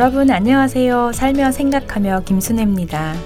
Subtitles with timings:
[0.00, 1.10] 여러분 안녕하세요.
[1.12, 3.16] 살며 생각하며 김순혜입니다.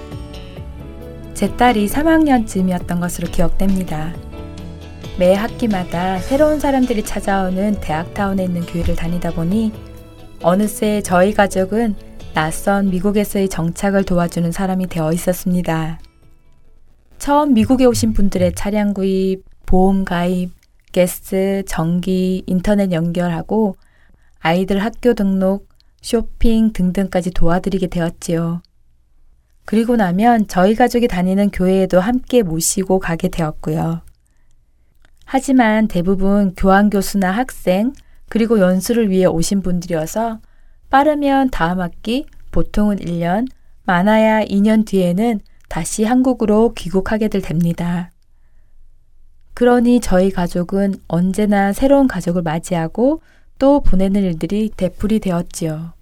[1.35, 4.11] 제 딸이 3학년쯤이었던 것으로 기억됩니다.
[5.19, 9.71] 매 학기마다 새로운 사람들이 찾아오는 대학타운에 있는 교회를 다니다 보니
[10.41, 11.93] 어느새 저희 가족은
[12.33, 15.99] 낯선 미국에서의 정착을 도와주는 사람이 되어 있었습니다.
[17.19, 20.49] 처음 미국에 오신 분들의 차량 구입, 보험 가입,
[20.91, 23.75] 가스, 전기, 인터넷 연결하고
[24.39, 25.72] 아이들 학교 등록,
[26.03, 28.61] 쇼핑 등등까지 도와드리게 되었지요.
[29.65, 34.01] 그리고 나면 저희 가족이 다니는 교회에도 함께 모시고 가게 되었고요.
[35.25, 37.93] 하지만 대부분 교환교수나 학생,
[38.27, 40.41] 그리고 연수를 위해 오신 분들이어서
[40.89, 43.47] 빠르면 다음 학기, 보통은 1년,
[43.85, 48.11] 많아야 2년 뒤에는 다시 한국으로 귀국하게 될 됩니다.
[49.53, 53.21] 그러니 저희 가족은 언제나 새로운 가족을 맞이하고
[53.63, 55.93] 또 보내는 일들이 대풀이 되었지요.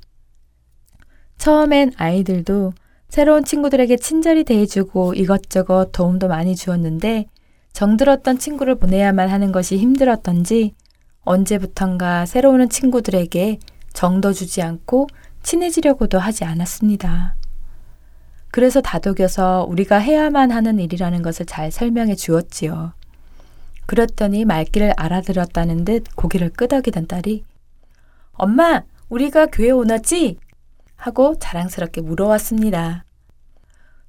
[1.37, 2.73] 처음엔 아이들도
[3.07, 7.27] 새로운 친구들에게 친절히 대해주고 이것저것 도움도 많이 주었는데
[7.73, 10.73] 정들었던 친구를 보내야만 하는 것이 힘들었던지
[11.19, 13.59] 언제부턴가 새로운 친구들에게
[13.93, 15.05] 정도 주지 않고
[15.43, 17.35] 친해지려고도 하지 않았습니다.
[18.49, 22.93] 그래서 다독여서 우리가 해야만 하는 일이라는 것을 잘 설명해 주었지요.
[23.85, 27.50] 그랬더니 말귀를 알아들었다는 듯 고개를 끄덕이던 딸이
[28.33, 30.37] 엄마, 우리가 교회 오나지?
[30.95, 33.05] 하고 자랑스럽게 물어왔습니다.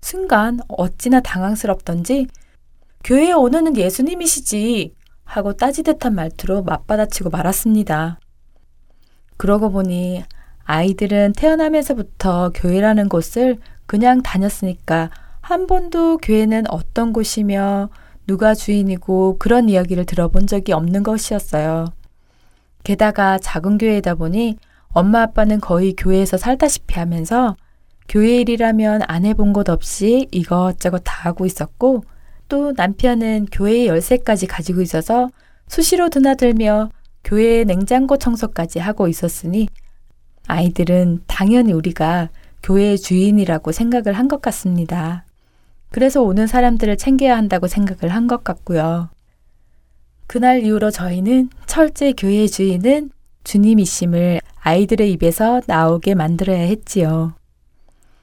[0.00, 2.26] 순간 어찌나 당황스럽던지
[3.04, 4.94] 교회에 오는 예수님이시지
[5.24, 8.18] 하고 따지듯한 말투로 맞받아치고 말았습니다.
[9.36, 10.24] 그러고 보니
[10.64, 15.10] 아이들은 태어나면서부터 교회라는 곳을 그냥 다녔으니까
[15.40, 17.88] 한 번도 교회는 어떤 곳이며
[18.26, 21.86] 누가 주인이고 그런 이야기를 들어본 적이 없는 것이었어요.
[22.84, 24.56] 게다가 작은 교회이다 보니
[24.88, 27.56] 엄마 아빠는 거의 교회에서 살다시피 하면서
[28.08, 32.04] 교회 일이라면 안 해본 것 없이 이것저것 다 하고 있었고
[32.48, 35.28] 또 남편은 교회 열쇠까지 가지고 있어서
[35.68, 36.90] 수시로 드나들며
[37.24, 39.68] 교회 냉장고 청소까지 하고 있었으니
[40.48, 42.28] 아이들은 당연히 우리가
[42.62, 45.24] 교회의 주인이라고 생각을 한 것 같습니다.
[45.90, 49.08] 그래서 오는 사람들을 챙겨야 한다고 생각을 한 것 같고요.
[50.26, 53.10] 그날 이후로 저희는 철제 교회의 주인은
[53.44, 57.34] 주님이심을 아이들의 입에서 나오게 만들어야 했지요.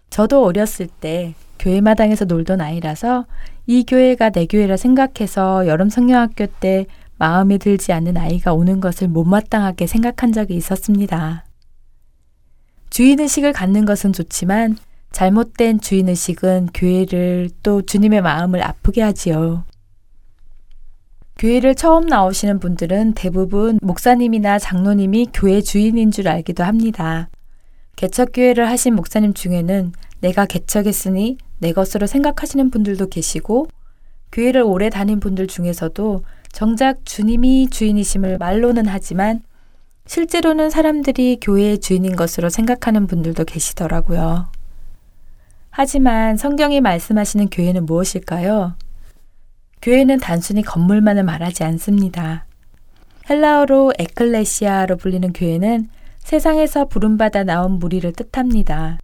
[0.10, 3.26] 저도 어렸을 때 교회 마당에서 놀던 아이라서
[3.68, 6.88] 이 교회가 내 교회라 생각해서 여름 성경학교 때
[7.18, 11.46] 마음에 들지 않는 아이가 오는 것을 못마땅하게 생각한 적이 있었습니다.
[12.90, 14.78] 주인의식을 갖는 것은 좋지만
[15.12, 19.66] 잘못된 주인의식은 교회를 또 주님의 마음을 아프게 하지요.
[21.40, 27.30] 교회를 처음 나오시는 분들은 대부분 목사님이나 장로님이 교회 주인인 줄 알기도 합니다.
[27.96, 33.68] 개척교회를 하신 목사님 중에는 내가 개척했으니 내 것으로 생각하시는 분들도 계시고
[34.34, 39.42] 교회를 오래 다닌 분들 중에서도 정작 주님이 주인이심을 말로는 하지만
[40.08, 44.48] 실제로는 사람들이 교회의 주인인 것으로 생각하는 분들도 계시더라고요.
[45.70, 48.74] 하지만 성경이 말씀하시는 교회는 무엇일까요?
[49.82, 52.46] 교회는 단순히 건물만을 말하지 않습니다.
[53.30, 55.90] 헬라어로 에클레시아로 불리는 교회는
[56.20, 58.98] 세상에서 부름받아 나온 무리를 뜻합니다.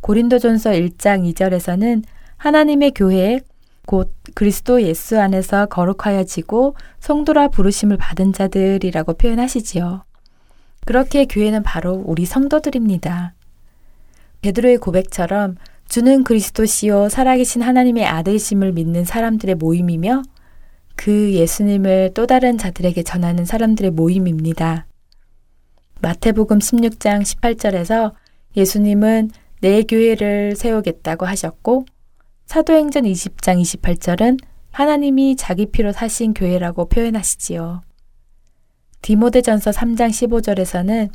[0.00, 2.04] 고린도전서 1장 2절에서는
[2.36, 3.40] 하나님의 교회
[3.86, 10.04] 곧 그리스도 예수 안에서 거룩하여지고 성도라 부르심을 받은 자들이라고 표현하시지요.
[10.84, 13.34] 그렇게 교회는 바로 우리 성도들입니다.
[14.40, 15.56] 베드로의 고백처럼
[15.92, 20.22] 주는 그리스도시요 살아계신 하나님의 아들심을 믿는 사람들의 모임이며
[20.96, 24.86] 그 예수님을 또 다른 자들에게 전하는 사람들의 모임입니다.
[26.00, 28.14] 마태복음 16장 18절에서
[28.56, 31.84] 예수님은 내 교회를 세우겠다고 하셨고
[32.46, 34.38] 사도행전 20장 28절은
[34.70, 37.82] 하나님이 자기 피로 사신 교회라고 표현하시지요.
[39.02, 41.10] 디모데전서 3장 15절에서는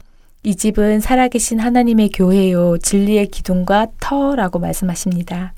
[0.48, 5.54] 이 집은 살아계신 하나님의 교회요 진리의 기둥과 터라고 말씀하십니다.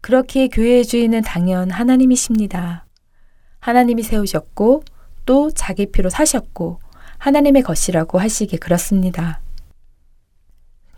[0.00, 2.86] 그렇게 교회의 주인은 당연 하나님이십니다.
[3.58, 4.84] 하나님이 세우셨고
[5.26, 6.78] 또 자기 피로 사셨고
[7.18, 9.40] 하나님의 것이라고 하시기 그렇습니다.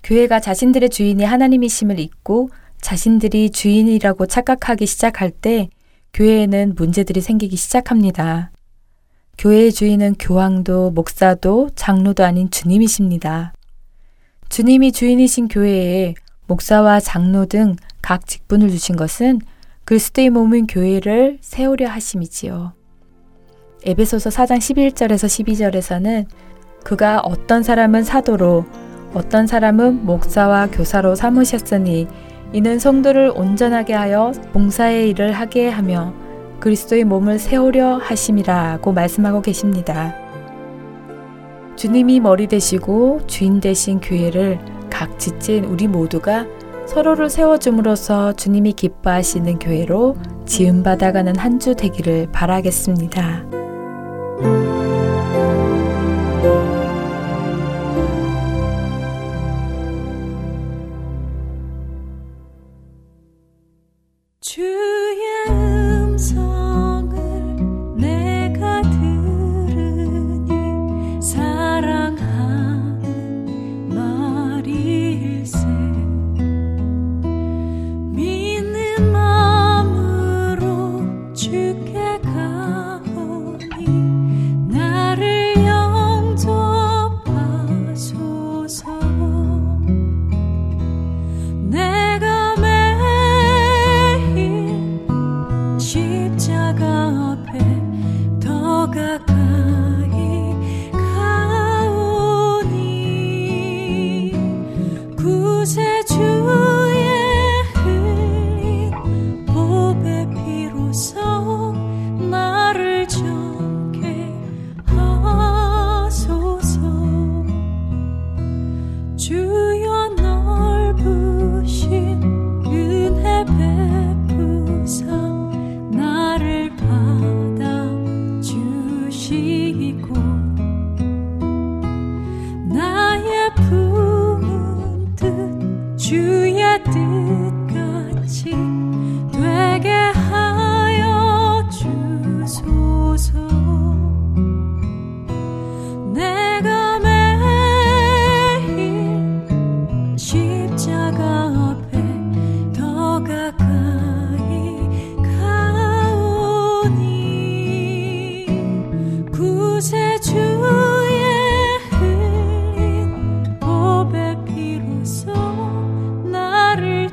[0.03, 2.51] 교회가 자신들의 주인이 하나님이심을 잊고
[2.83, 5.71] 자신들이 주인이라고 착각하기 시작할 때
[6.13, 8.51] 교회에는 문제들이 생기기 시작합니다.
[9.39, 13.53] 교회의 주인은 교황도 목사도 장로도 아닌 주님이십니다.
[14.49, 16.15] 주님이 주인이신 교회에
[16.47, 19.41] 목사와 장로 등 각 직분을 주신 것은
[19.85, 22.73] 그리스도의 몸인 교회를 세우려 하심이지요.
[23.85, 26.27] 에베소서 4장 11절에서 12절에서는
[26.85, 28.65] 그가 어떤 사람은 사도로
[29.13, 32.07] 어떤 사람은 목사와 교사로 삼으셨으니
[32.53, 36.15] 이는 성도를 온전하게 하여 봉사의 일을 하게 하며
[36.67, 40.17] 그리스도의 몸을 세우려 하심이라고 말씀하고 계십니다.
[41.77, 44.59] 주님이 머리 되시고 주인 되신 교회를
[44.91, 46.45] 각 지친 우리 모두가
[46.85, 50.17] 서로를 세워줌으로써 주님이 기뻐하시는 교회로
[50.47, 53.36] 지음받아가는 한 주 되기를 바라겠습니다.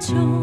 [0.03, 0.42] 就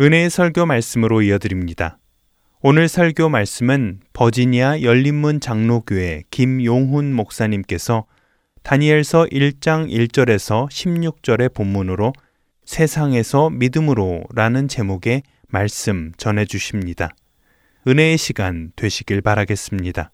[0.00, 1.98] 은혜의 설교 말씀으로 이어드립니다.
[2.62, 8.06] 오늘 설교 말씀은 버지니아 열린문 장로교회 김용훈 목사님께서
[8.62, 12.14] 다니엘서 1장 1절에서 16절의 본문으로
[12.64, 17.10] 세상에서 믿음으로 라는 제목의 말씀 전해 주십니다.
[17.86, 20.12] 은혜의 시간 되시길 바라겠습니다.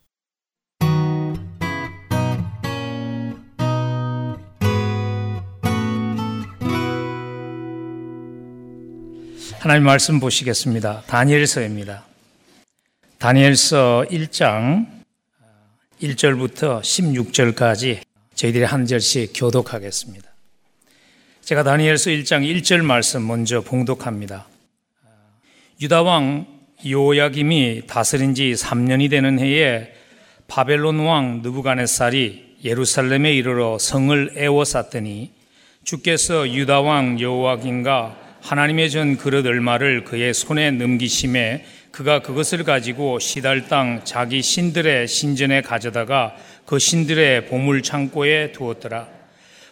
[9.59, 11.01] 하나님 말씀 보시겠습니다.
[11.07, 12.05] 다니엘서입니다.
[13.17, 14.85] 다니엘서 1장
[15.99, 18.01] 1절부터 16절까지
[18.35, 20.29] 저희들이 한 절씩 교독하겠습니다.
[21.41, 24.47] 제가 다니엘서 1장 1절 말씀 먼저 봉독합니다.
[25.81, 26.45] 유다 왕
[26.85, 29.91] 요야김이 다스린 지 3년이 되는 해에
[30.47, 35.31] 바벨론 왕 느부갓네살이 예루살렘에 이르러 성을 애워쌌더니
[35.83, 43.67] 주께서 유다 왕 여호와김과 하나님의 전 그릇 얼마를 그의 손에 넘기심에 그가 그것을 가지고 시달
[43.67, 46.33] 땅 자기 신들의 신전에 가져다가
[46.65, 49.09] 그 신들의 보물 창고에 두었더라.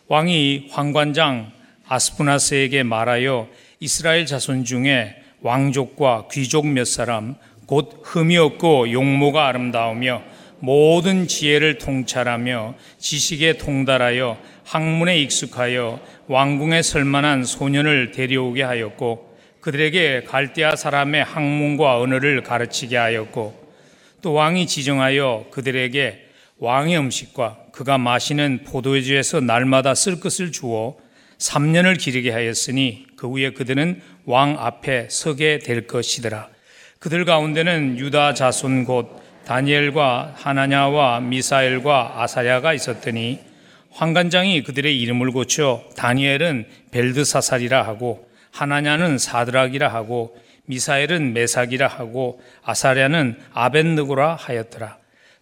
[0.10, 1.54] 왕이 황관장
[1.88, 3.48] 아스푸나스에게 말하여
[3.80, 7.36] 이스라엘 자손 중에 왕족과 귀족 몇 사람
[7.68, 10.22] 곧 흠이 없고 용모가 아름다우며
[10.60, 21.24] 모든 지혜를 통찰하며 지식에 통달하여 학문에 익숙하여 왕궁에 설만한 소년을 데려오게 하였고 그들에게 갈대아 사람의
[21.24, 23.66] 학문과 언어를 가르치게 하였고
[24.22, 26.26] 또 왕이 지정하여 그들에게
[26.58, 30.96] 왕의 음식과 그가 마시는 포도주에서 날마다 쓸 것을 주어
[31.38, 36.50] 3년을 기르게 하였으니 그 후에 그들은 왕 앞에 서게 될 것이더라.
[37.00, 43.40] 그들 가운데는 유다 자손 곧 다니엘과 하나냐와 미사엘과 아사야가 있었더니
[43.96, 50.36] 황관장이 그들의 이름을 고쳐 다니엘은 벨드사살이라 하고 하나냐는 사드락이라 하고
[50.66, 54.98] 미사엘은 메삭이라 하고 아사랴는 아벤느고라 하였더라.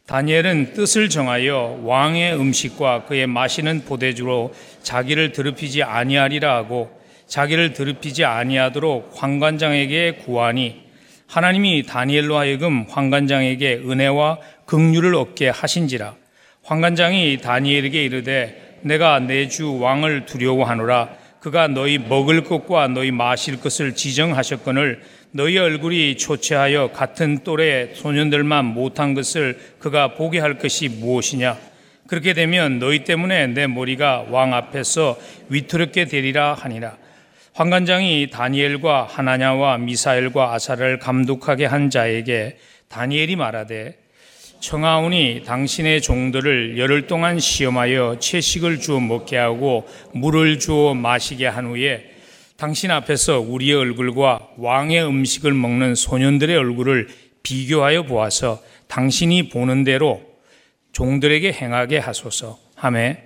[0.05, 6.91] 다니엘은 뜻을 정하여 왕의 음식과 그의 마시는 포대주로 자기를 더럽히지 아니하리라 하고
[7.25, 10.83] 자기를 더럽히지 아니하도록 황관장에게 구하니
[11.25, 16.22] 하나님이 다니엘로 하여금 황관장에게 은혜와 긍휼을 얻게 하신지라
[16.63, 21.09] 황관장이 다니엘에게 이르되 내가 내 주 왕을 두려워하노라.
[21.39, 25.01] 그가 너희 먹을 것과 너희 마실 것을 지정하셨거늘
[25.31, 31.57] 너희 얼굴이 초췌하여 같은 또래 소년들만 못한 것을 그가 보게 할 것이 무엇이냐?
[32.07, 35.17] 그렇게 되면 너희 때문에 내 머리가 왕 앞에서
[35.49, 36.95] 위태롭게 되리라 하니라.
[37.55, 44.02] 황관장이 다니엘과 하나냐와 미사엘과 아사를 감독하게 한 자에게 다니엘이 말하되
[44.63, 52.11] 청하오니 당신의 종들을 열흘 동안 시험하여 채식을 주어 먹게 하고 물을 주어 마시게 한 후에
[52.55, 57.09] 당신 앞에서 우리의 얼굴과 왕의 음식을 먹는 소년들의 얼굴을
[57.43, 60.21] 비교하여 보아서 당신이 보는 대로
[60.93, 62.57] 종들에게 행하게 하소서.
[62.75, 63.17] 하매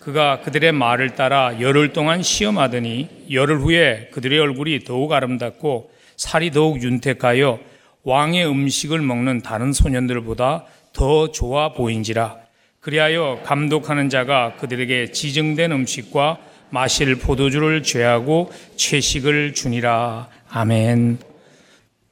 [0.00, 6.82] 그가 그들의 말을 따라 열흘 동안 시험하더니 열흘 후에 그들의 얼굴이 더욱 아름답고 살이 더욱
[6.82, 7.69] 윤택하여
[8.02, 12.36] 왕의 음식을 먹는 다른 소년들보다 더 좋아 보인지라.
[12.80, 16.38] 그리하여 감독하는 자가 그들에게 지정된 음식과
[16.70, 20.28] 마실 포도주를 죄하고 채식을 주니라.
[20.50, 21.18] 아멘.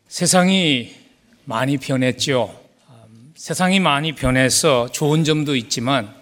[0.08, 0.92] 세상이
[1.44, 2.54] 많이 변했죠.
[3.34, 6.12] 세상이 많이 변해서 좋은 점도 있지만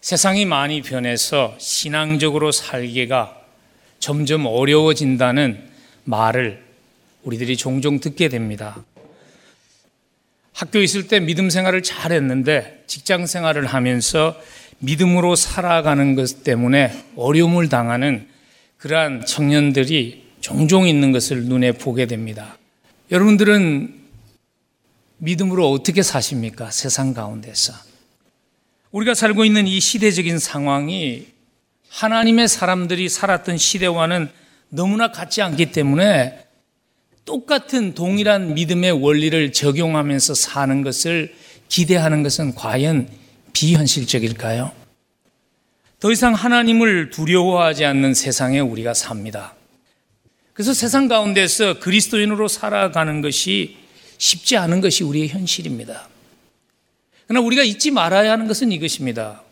[0.00, 3.36] 세상이 많이 변해서 신앙적으로 살기가
[3.98, 5.68] 점점 어려워진다는
[6.04, 6.67] 말을
[7.22, 8.84] 우리들이 종종 듣게 됩니다.
[10.52, 14.40] 학교 있을 때 믿음 생활을 잘 했는데 직장 생활을 하면서
[14.78, 18.28] 믿음으로 살아가는 것 때문에 어려움을 당하는
[18.78, 22.58] 그러한 청년들이 종종 있는 것을 눈에 보게 됩니다.
[23.10, 23.94] 여러분들은
[25.18, 26.70] 믿음으로 어떻게 사십니까?
[26.70, 27.72] 세상 가운데서.
[28.92, 31.26] 우리가 살고 있는 이 시대적인 상황이
[31.90, 34.30] 하나님의 사람들이 살았던 시대와는
[34.70, 36.47] 너무나 같지 않기 때문에
[37.28, 41.34] 똑같은 동일한 믿음의 원리를 적용하면서 사는 것을
[41.68, 43.06] 기대하는 것은 과연
[43.52, 44.72] 비현실적일까요?
[46.00, 49.54] 더 이상 하나님을 두려워하지 않는 세상에 우리가 삽니다.
[50.54, 53.76] 그래서 세상 가운데서 그리스도인으로 살아가는 것이
[54.16, 56.08] 쉽지 않은 것이 우리의 현실입니다.
[57.26, 59.42] 그러나 우리가 잊지 말아야 하는 것은 이것입니다.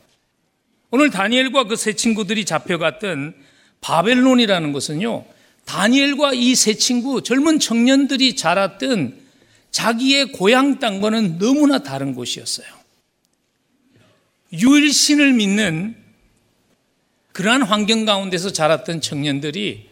[0.90, 3.34] 오늘 다니엘과 그 세 친구들이 잡혀갔던
[3.82, 5.26] 바벨론이라는 것은요,
[5.66, 9.20] 다니엘과 이 세 친구 젊은 청년들이 자랐던
[9.70, 12.66] 자기의 고향 땅과는 너무나 다른 곳이었어요.
[14.52, 15.96] 유일신을 믿는
[17.32, 19.90] 그러한 환경 가운데서 자랐던 청년들이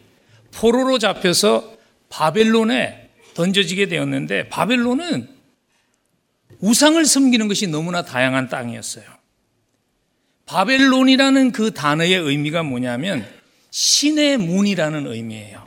[0.52, 1.76] 포로로 잡혀서
[2.08, 5.28] 바벨론에 던져지게 되었는데 바벨론은
[6.60, 9.04] 우상을 섬기는 것이 너무나 다양한 땅이었어요.
[10.46, 13.26] 바벨론이라는 그 단어의 의미가 뭐냐면
[13.74, 15.66] 신의 문이라는 의미예요.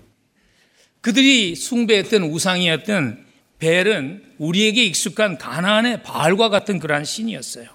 [1.02, 3.26] 그들이 숭배했던 우상이었던
[3.60, 7.68] 벨은 우리에게 익숙한 가나안의 바알과 같은 그러한 신이었어요.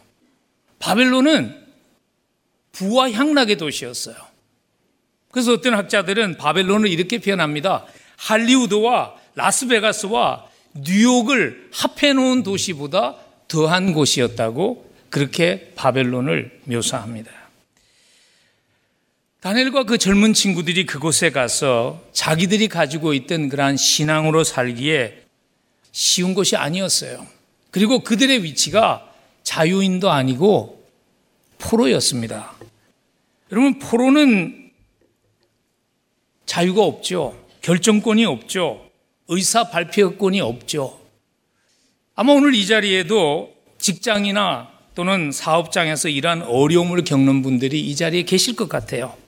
[0.78, 1.54] 바벨론은
[2.72, 4.16] 부와 향락의 도시였어요.
[5.30, 7.84] 그래서 어떤 학자들은 바벨론을 이렇게 표현합니다.
[8.16, 10.46] 할리우드와 라스베가스와
[10.76, 13.16] 뉴욕을 합해 놓은 도시보다
[13.48, 17.41] 더한 곳이었다고 그렇게 바벨론을 묘사합니다.
[19.42, 25.24] 다니엘과 그 젊은 친구들이 그곳에 가서 자기들이 가지고 있던 그러한 신앙으로 살기에
[25.90, 27.26] 쉬운 것이 아니었어요.
[27.72, 30.86] 그리고 그들의 위치가 자유인도 아니고
[31.58, 32.52] 포로였습니다.
[33.50, 34.70] 여러분, 포로는
[36.46, 37.36] 자유가 없죠.
[37.62, 38.88] 결정권이 없죠.
[39.26, 41.00] 의사 발표권이 없죠.
[42.14, 48.68] 아마 오늘 이 자리에도 직장이나 또는 사업장에서 이러한 어려움을 겪는 분들이 이 자리에 계실 것
[48.68, 49.20] 같아요.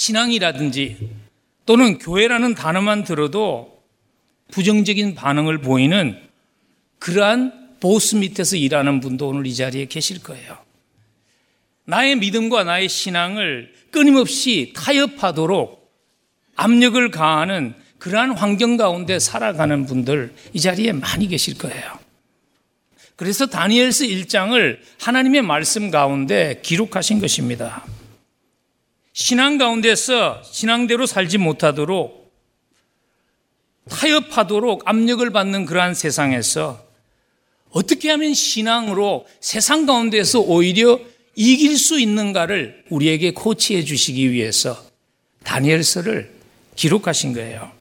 [0.00, 1.10] 신앙이라든지
[1.66, 3.82] 또는 교회라는 단어만 들어도
[4.50, 6.18] 부정적인 반응을 보이는
[6.98, 10.56] 그러한 보스 밑에서 일하는 분도 오늘 이 자리에 계실 거예요.
[11.84, 15.92] 나의 믿음과 나의 신앙을 끊임없이 타협하도록
[16.56, 21.98] 압력을 가하는 그러한 환경 가운데 살아가는 분들 이 자리에 많이 계실 거예요.
[23.16, 27.84] 그래서 다니엘스 1장을 하나님의 말씀 가운데 기록하신 것입니다.
[29.20, 32.32] 신앙 가운데서 신앙대로 살지 못하도록
[33.90, 36.82] 타협하도록 압력을 받는 그러한 세상에서
[37.68, 40.98] 어떻게 하면 신앙으로 세상 가운데서 오히려
[41.34, 44.82] 이길 수 있는가를 우리에게 코치해 주시기 위해서
[45.44, 46.32] 다니엘서를
[46.76, 47.72] 기록하신 거예요.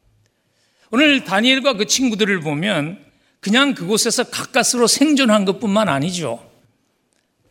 [0.91, 2.99] 오늘 다니엘과 그 친구들을 보면
[3.39, 6.45] 그냥 그곳에서 가까스로 생존한 것뿐만 아니죠.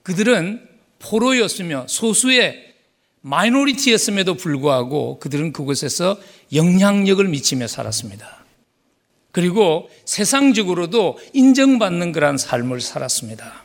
[0.03, 0.69] 그들은
[0.99, 2.68] 포로였으며 소수의
[3.21, 6.19] 마이노리티였음에도 불구하고 그들은 그곳에서
[6.53, 8.45] 영향력을 미치며 살았습니다.
[9.33, 13.65] 그리고 세상적으로도 인정받는 그러한 삶을 살았습니다.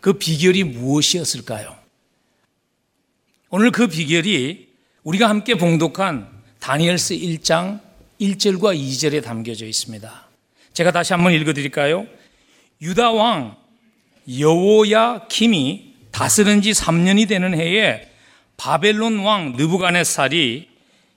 [0.00, 1.76] 그 비결이 무엇이었을까요?
[3.50, 4.68] 오늘 그 비결이
[5.02, 6.28] 우리가 함께 봉독한
[6.60, 7.80] 다니엘스 1장
[8.20, 10.28] 1절과 2절에 담겨져 있습니다.
[10.72, 12.06] 제가 다시 한번 읽어 드릴까요?
[12.82, 13.56] 유다 왕
[14.38, 18.08] 여호야 김이 다스린 지 3년이 되는 해에
[18.56, 20.68] 바벨론 왕 느부갓네살이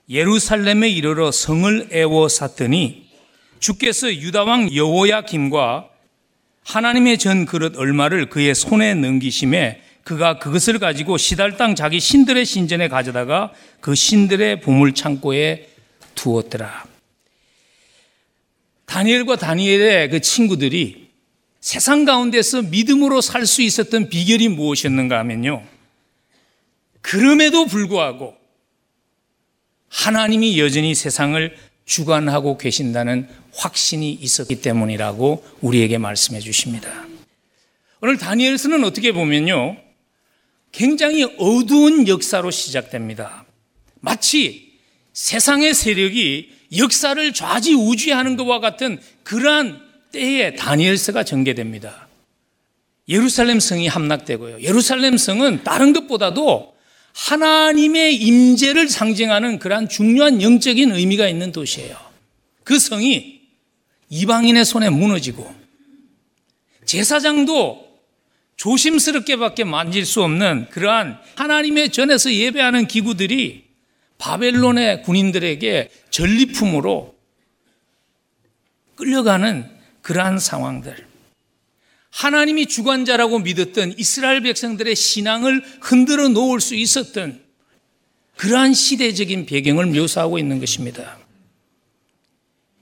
[0.10, 3.10] 예루살렘에 이르러 성을 애워 샀더니
[3.60, 5.88] 주께서 유다 왕 여호야 김과
[6.63, 12.88] 하나님의 전 그릇 얼마를 그의 손에 넘기심에 그가 그것을 가지고 시달 땅 자기 신들의 신전에
[12.88, 15.67] 가져다가 그 신들의 보물 창고에
[16.15, 16.86] 두었더라.
[18.86, 21.01] 다니엘과 다니엘의 그 친구들이
[21.62, 25.63] 세상 가운데서 믿음으로 살 수 있었던 비결이 무엇이었는가 하면요.
[27.02, 28.36] 그럼에도 불구하고
[29.89, 36.89] 하나님이 여전히 세상을 주관하고 계신다는 확신이 있었기 때문이라고 우리에게 말씀해 주십니다.
[38.02, 39.78] 오늘 다니엘서는 어떻게 보면요.
[40.71, 43.45] 굉장히 어두운 역사로 시작됩니다.
[44.00, 44.71] 마치
[45.13, 52.08] 세상의 세력이 역사를 좌지우지하는 것과 같은 그러한 때에 다니엘서가 전개됩니다.
[53.08, 54.62] 예루살렘 성이 함락되고요.
[54.62, 56.74] 예루살렘 성은 다른 것보다도
[57.13, 61.97] 하나님의 임재를 상징하는 그러한 중요한 영적인 의미가 있는 도시예요.
[62.63, 63.41] 그 성이
[64.10, 65.54] 이방인의 손에 무너지고
[66.86, 67.89] 제사장도
[68.56, 73.63] 조심스럽게밖에 만질 수 없는 그러한 하나님의 전에서 예배하는 기구들이
[74.19, 77.15] 바벨론의 군인들에게 전리품으로
[78.95, 79.71] 끌려가는
[80.02, 81.06] 그러한 상황들.
[82.10, 87.42] 하나님이 주관자라고 믿었던 이스라엘 백성들의 신앙을 흔들어 놓을 수 있었던
[88.36, 91.20] 그러한 시대적인 배경을 묘사하고 있는 것입니다.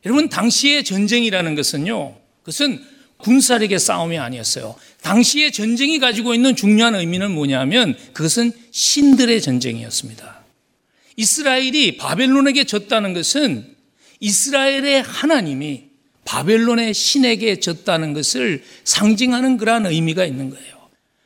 [0.06, 2.84] 여러분, 당시의 전쟁이라는 것은요, 그것은
[3.18, 4.76] 군사력의 싸움이 아니었어요.
[5.02, 10.40] 당시의 전쟁이 가지고 있는 중요한 의미는 뭐냐면 그것은 신들의 전쟁이었습니다.
[11.18, 13.76] 이스라엘이 바벨론에게 졌다는 것은
[14.22, 15.89] 이스라엘의 하나님이
[16.30, 20.76] 바벨론의 신에게 졌다는 것을 상징하는 그러한 의미가 있는 거예요.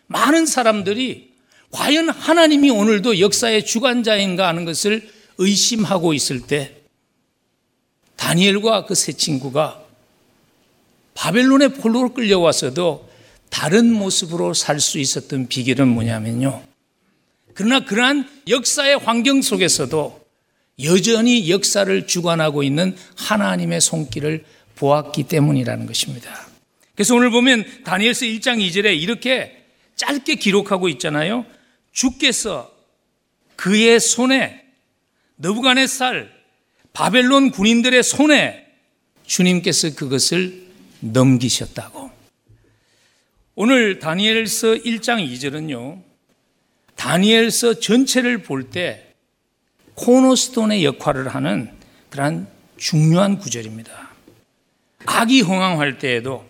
[0.08, 1.34] 많은 사람들이
[1.72, 6.78] 과연 하나님이 오늘도 역사의 주관자인가 하는 것을 의심하고 있을 때
[8.16, 9.84] 다니엘과 그 세 친구가
[11.16, 13.10] 바벨론의 폴로로 끌려와서도
[13.50, 16.64] 다른 모습으로 살 수 있었던 비결은 뭐냐면요.
[17.54, 20.24] 그러나 그러한 역사의 환경 속에서도
[20.84, 26.48] 여전히 역사를 주관하고 있는 하나님의 손길을 보았기 때문이라는 것입니다.
[26.96, 29.64] 그래서 오늘 보면 다니엘서 1장 2절에 이렇게
[29.96, 31.46] 짧게 기록하고 있잖아요.
[31.92, 32.72] 주께서
[33.56, 34.64] 그의 손에
[35.38, 36.32] 너부간의살
[36.94, 38.68] 바벨론 군인들의 손에
[39.26, 40.68] 주님께서 그것을
[41.00, 42.12] 넘기셨다고.
[43.56, 46.02] 오늘 다니엘서 1장 2절은요.
[46.96, 49.14] 다니엘서 전체를 볼 때
[49.96, 51.72] 코너스톤의 역할을 하는
[52.10, 54.13] 그러한 중요한 구절입니다.
[55.06, 56.46] 악이 흥황할 때에도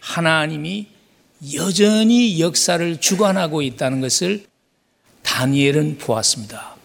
[0.00, 0.86] 하나님이
[1.54, 4.44] 여전히 역사를 주관하고 있다는 것을
[5.22, 6.76] 다니엘은 보았습니다.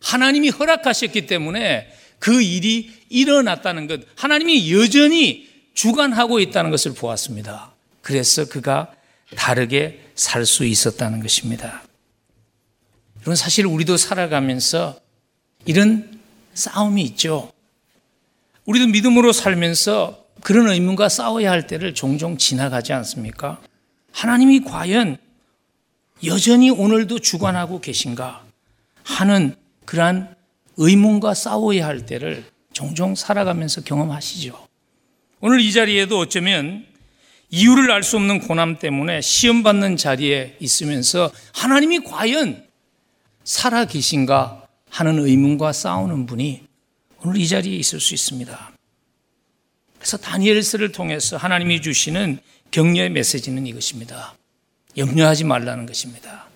[0.00, 7.72] 하나님이 허락하셨기 때문에 그 일이 일어났다는 것, 하나님이 여전히 주관하고 있다는 것을 보았습니다.
[8.02, 8.92] 그래서 그가
[9.36, 11.82] 다르게 살 수 있었다는 것입니다.
[13.16, 15.00] 여러분, 사실 우리도 살아가면서
[15.66, 16.20] 이런
[16.54, 17.52] 싸움이 있죠.
[18.70, 23.60] 우리도 믿음으로 살면서 그런 의문과 싸워야 할 때를 종종 지나가지 않습니까?
[24.12, 25.16] 하나님이 과연
[26.24, 28.44] 여전히 오늘도 주관하고 계신가
[29.02, 29.56] 하는
[29.86, 30.36] 그러한
[30.76, 34.68] 의문과 싸워야 할 때를 종종 살아가면서 경험하시죠.
[35.40, 36.86] 오늘 이 자리에도 어쩌면
[37.50, 42.64] 이유를 알 수 없는 고난 때문에 시험받는 자리에 있으면서 하나님이 과연
[43.42, 46.69] 살아 계신가 하는 의문과 싸우는 분이
[47.22, 48.72] 오늘 이 자리에 있을 수 있습니다.
[49.98, 52.38] 그래서 다니엘서를 통해서 하나님이 주시는
[52.70, 54.34] 격려의 메시지는 이것입니다.
[54.96, 56.46] 염려하지 말라는 것입니다.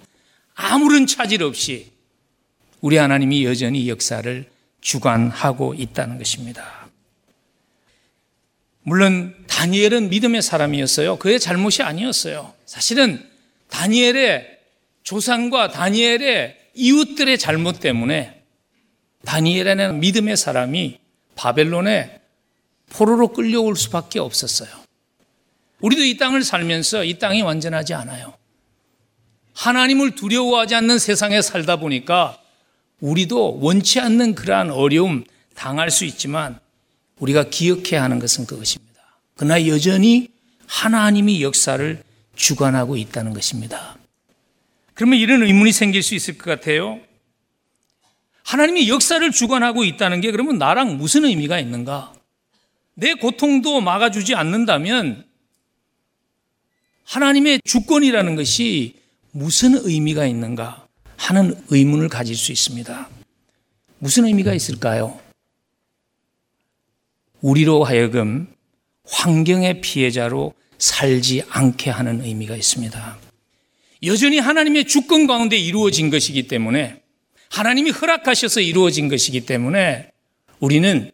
[0.54, 1.92] 아무런 차질 없이
[2.80, 4.48] 우리 하나님이 여전히 역사를
[4.80, 6.88] 주관하고 있다는 것입니다.
[8.82, 11.16] 물론 다니엘은 믿음의 사람이었어요.
[11.16, 12.54] 그의 잘못이 아니었어요.
[12.66, 13.26] 사실은
[13.68, 14.58] 다니엘의
[15.02, 18.33] 조상과 다니엘의 이웃들의 잘못 때문에
[19.24, 20.98] 다니엘에는 믿음의 사람이
[21.34, 22.20] 바벨론에
[22.90, 24.68] 포로로 끌려올 수밖에 없었어요.
[25.80, 28.34] 우리도 이 땅을 살면서 이 땅이 완전하지 않아요.
[29.54, 32.38] 하나님을 두려워하지 않는 세상에 살다 보니까
[33.00, 36.58] 우리도 원치 않는 그러한 어려움 당할 수 있지만
[37.18, 38.94] 우리가 기억해야 하는 것은 그것입니다.
[39.36, 40.28] 그러나 여전히
[40.66, 42.02] 하나님이 역사를
[42.34, 43.96] 주관하고 있다는 것입니다.
[44.94, 47.00] 그러면 이런 의문이 생길 수 있을 것 같아요.
[48.44, 52.12] 하나님이 역사를 주관하고 있다는 게 그러면 나랑 무슨 의미가 있는가?
[52.94, 55.26] 내 고통도 막아주지 않는다면
[57.04, 58.96] 하나님의 주권이라는 것이
[59.32, 63.08] 무슨 의미가 있는가 하는 의문을 가질 수 있습니다.
[63.98, 65.18] 무슨 의미가 있을까요?
[67.40, 68.46] 우리로 하여금
[69.06, 73.18] 환경의 피해자로 살지 않게 하는 의미가 있습니다.
[74.04, 77.03] 여전히 하나님의 주권 가운데 이루어진 것이기 때문에
[77.54, 80.10] 하나님이 허락하셔서 이루어진 것이기 때문에
[80.58, 81.12] 우리는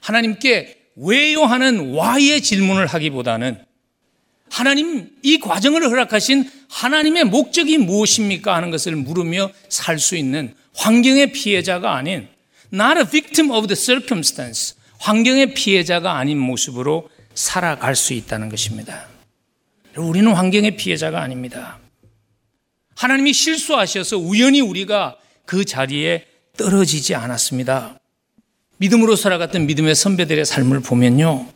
[0.00, 3.58] 하나님께 왜요 하는 와의 질문을 하기보다는
[4.50, 11.96] 하나님 이 과정을 허락하신 하나님의 목적이 무엇입니까 하는 것을 물으며 살 수 있는 환경의 피해자가
[11.96, 12.28] 아닌
[12.72, 19.08] not a victim of the circumstance 환경의 피해자가 아닌 모습으로 살아갈 수 있다는 것입니다.
[19.96, 21.80] 우리는 환경의 피해자가 아닙니다.
[22.94, 25.16] 하나님이 실수하셔서 우연히 우리가
[25.48, 26.26] 그 자리에
[26.58, 27.98] 떨어지지 않았습니다.
[28.76, 31.48] 믿음으로 살아갔던 믿음의 선배들의 삶을 보면요.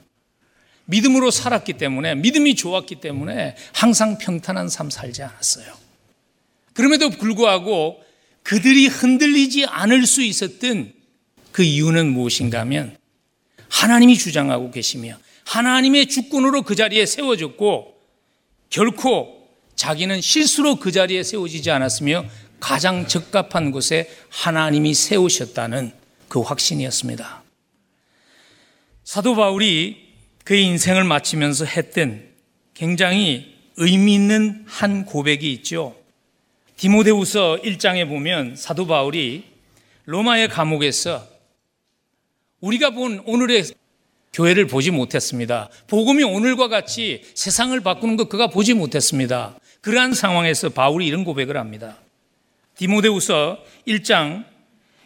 [0.87, 5.75] 믿음으로 살았기 때문에, 믿음이 좋았기 때문에 항상 평탄한 삶 살지 않았어요.
[6.73, 8.03] 그럼에도 불구하고
[8.43, 10.95] 그들이 흔들리지 않을 수 있었던
[11.53, 12.97] 그 이유는 무엇인가 하면
[13.69, 17.95] 하나님이 주장하고 계시며 하나님의 주권으로 그 자리에 세워졌고
[18.71, 19.43] 결코
[19.77, 22.25] 자기는 실수로 그 자리에 세워지지 않았으며
[22.62, 25.92] 가장 적합한 곳에 하나님이 세우셨다는
[26.29, 27.42] 그 확신이었습니다.
[29.03, 32.25] 사도 바울이 그의 인생을 마치면서 했던
[32.72, 35.96] 굉장히 의미 있는 한 고백이 있죠.
[36.77, 39.44] 디모데후서 1장에 보면 사도 바울이
[40.05, 41.27] 로마의 감옥에서
[42.61, 43.64] 우리가 본 오늘의
[44.33, 45.68] 교회를 보지 못했습니다.
[45.88, 49.59] 복음이 오늘과 같이 세상을 바꾸는 것 그가 보지 못했습니다.
[49.81, 51.98] 그러한 상황에서 바울이 이런 고백을 합니다.
[52.77, 54.45] 디모데후서 1장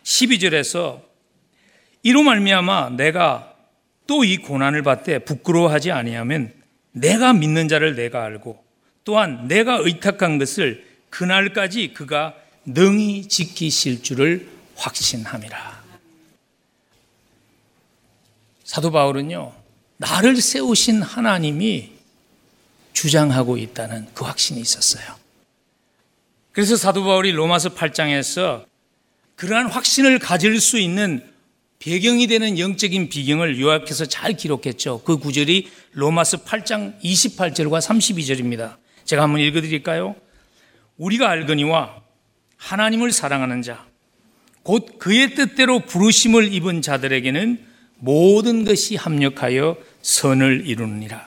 [0.03, 1.03] 12절에서
[2.03, 3.57] 이로 말미암아 내가
[4.07, 6.53] 또 이 고난을 받되 부끄러워하지 아니하면
[6.93, 8.65] 내가 믿는 자를 내가 알고
[9.05, 15.85] 또한 내가 의탁한 것을 그날까지 그가 능히 지키실 줄을 확신함이라.
[18.65, 19.55] 사도 바울은요,
[19.99, 21.93] 나를 세우신 하나님이
[22.93, 25.05] 주장하고 있다는 그 확신이 있었어요.
[26.57, 28.65] 그래서 사도 바울이 로마서 8장에서
[29.35, 31.23] 그러한 확신을 가질 수 있는
[31.81, 35.03] 배경이 되는 영적인 비경을 요약해서 잘 기록했죠.
[35.05, 38.77] 그 구절이 로마서 8장 28절과 32절입니다.
[39.05, 40.17] 제가 한번 읽어 드릴까요?
[40.97, 42.01] 우리가 알거니와
[42.57, 43.85] 하나님을 사랑하는 자,
[44.63, 47.67] 곧 그의 뜻대로 부르심을 입은 자들에게는
[47.99, 51.26] 모든 것이 합력하여 선을 이루느니라.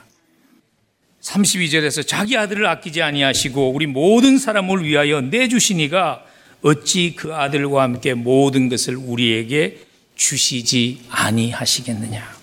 [1.22, 6.26] 32절에서 자기 아들을 아끼지 아니하시고 우리 모든 사람을 위하여 내주시니가
[6.62, 12.38] 어찌 그 아들과 함께 모든 것을 우리에게 주시지 아니하시겠느냐.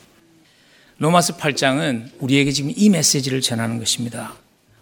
[0.99, 4.35] 로마스 8장은 우리에게 지금 이 메시지를 전하는 것입니다.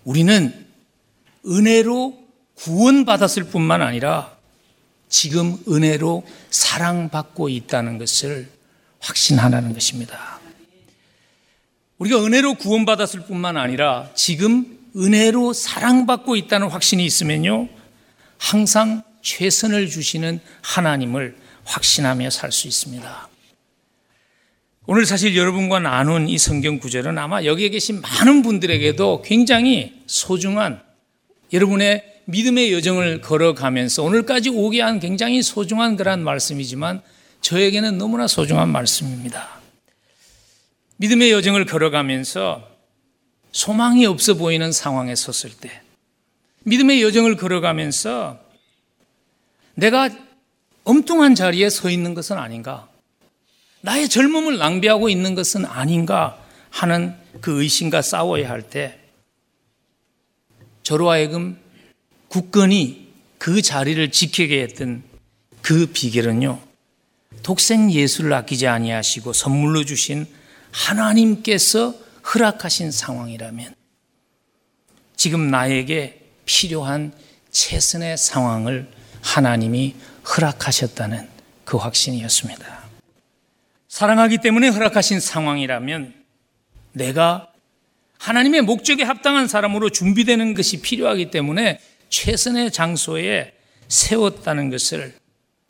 [0.05, 0.67] 우리는
[1.47, 4.37] 은혜로 구원받았을 뿐만 아니라
[5.09, 8.49] 지금 은혜로 사랑받고 있다는 것을
[9.01, 10.41] 확신하라는 것입니다.
[11.99, 17.69] 우리가 은혜로 구원받았을 뿐만 아니라 지금 은혜로 사랑받고 있다는 확신이 있으면요.
[18.39, 23.29] 항상 최선을 주시는 하나님을 확신하며 살 수 있습니다.
[24.87, 30.83] 오늘 사실 여러분과 나눈 이 성경 구절은 아마 여기에 계신 많은 분들에게도 굉장히 소중한
[31.55, 37.01] 여러분의 믿음의 여정을 걸어가면서 오늘까지 오게 한 굉장히 소중한 그런 말씀이지만
[37.41, 39.54] 저에게는 너무나 소중한 말씀입니다.
[40.97, 42.69] 믿음의 여정을 걸어가면서
[43.53, 45.83] 소망이 없어 보이는 상황에 섰을 때,
[46.65, 48.41] 믿음의 여정을 걸어가면서
[49.75, 50.11] 내가
[50.85, 52.89] 엉뚱한 자리에 서 있는 것은 아닌가?
[53.81, 56.39] 나의 젊음을 낭비하고 있는 것은 아닌가
[56.71, 58.99] 하는 그 의심과 싸워야 할 때,
[60.83, 61.59] 저로 하여금
[62.29, 65.03] 굳건히 그 자리를 지키게 했던
[65.61, 66.61] 그 비결은요,
[67.43, 70.27] 독생 예수를 아끼지 아니하시고 선물로 주신
[70.75, 71.95] 하나님께서
[72.35, 73.75] 허락하신 상황이라면
[75.17, 77.13] 지금 나에게 필요한
[77.51, 78.89] 최선의 상황을
[79.23, 79.95] 하나님이
[80.29, 81.29] 허락하셨다는
[81.65, 82.85] 그 확신이었습니다.
[83.89, 86.13] 사랑하기 때문에 허락하신 상황이라면
[86.93, 87.53] 내가
[88.19, 93.55] 하나님의 목적에 합당한 사람으로 준비되는 것이 필요하기 때문에 최선의 장소에
[93.89, 95.15] 세웠다는 것을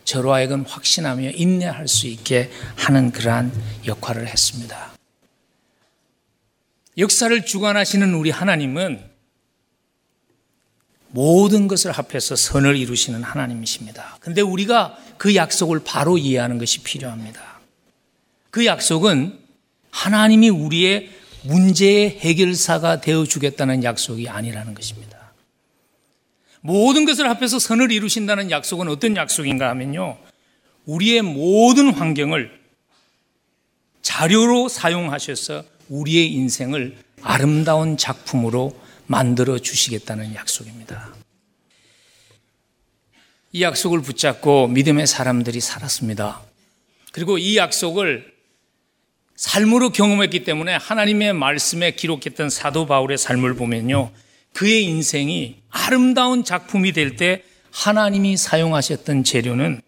[0.05, 3.53] 저로 하여금 확신하며 인내할 수 있게 하는 그러한
[3.87, 4.94] 역할을 했습니다.
[6.97, 9.15] 역사를 주관하시는 우리 하나님은
[11.09, 14.19] 모든 것을 합해서 선을 이루시는 하나님이십니다.
[14.21, 17.61] 근데 우리가 그 약속을 바로 이해하는 것이 필요합니다.
[18.51, 19.39] 그 약속은
[19.91, 21.11] 하나님이 우리의
[21.43, 25.33] 문제의 해결사가 되어 주겠다는 약속이 아니라는 것입니다.
[26.61, 30.19] 모든 것을 합해서 선을 이루신다는 약속은 어떤 약속인가 하면요.
[30.87, 32.51] 우리의 모든 환경을
[34.03, 38.77] 자료로 사용하셔서 우리의 인생을 아름다운 작품으로
[39.07, 41.15] 만들어 주시겠다는 약속입니다.
[43.53, 46.43] 이 약속을 붙잡고 믿음의 사람들이 살았습니다.
[47.13, 48.35] 그리고 이 약속을
[49.37, 54.11] 삶으로 경험했기 때문에 하나님의 말씀에 기록했던 사도 바울의 삶을 보면요.
[54.53, 59.81] 그의 인생이 아름다운 작품이 될 때 하나님이 사용하셨던 재료는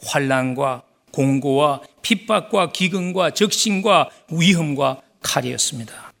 [0.00, 6.12] 환란과 공고와 핍박과 기근과 적신과 위험과 칼이었습니다.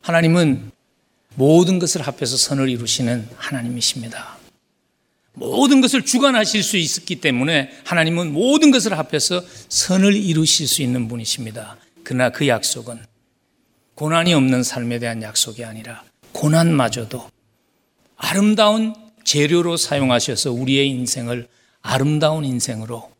[0.00, 0.70] 하나님은
[1.34, 4.38] 모든 것을 합해서 선을 이루시는 하나님이십니다.
[5.34, 11.76] 모든 것을 주관하실 수 있었기 때문에 하나님은 모든 것을 합해서 선을 이루실 수 있는 분이십니다.
[12.02, 12.98] 그러나 그 약속은
[13.94, 16.02] 고난이 없는 삶에 대한 약속이 아니라
[16.32, 17.30] 고난마저도
[18.16, 21.48] 아름다운 재료로 사용하셔서 우리의 인생을
[21.82, 23.10] 아름다운 인생으로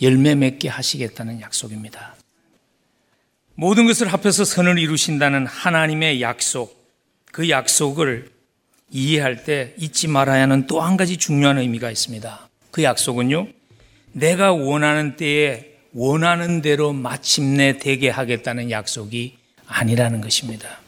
[0.00, 2.15] 열매 맺게 하시겠다는 약속입니다.
[3.56, 6.92] 모든 것을 합해서 선을 이루신다는 하나님의 약속,
[7.32, 8.30] 그 약속을
[8.90, 12.48] 이해할 때 잊지 말아야 하는 또 한 가지 중요한 의미가 있습니다.
[12.70, 13.48] 그 약속은요,
[14.12, 20.80] 내가 원하는 때에 원하는 대로 마침내 되게 하겠다는 약속이 아니라는 것입니다.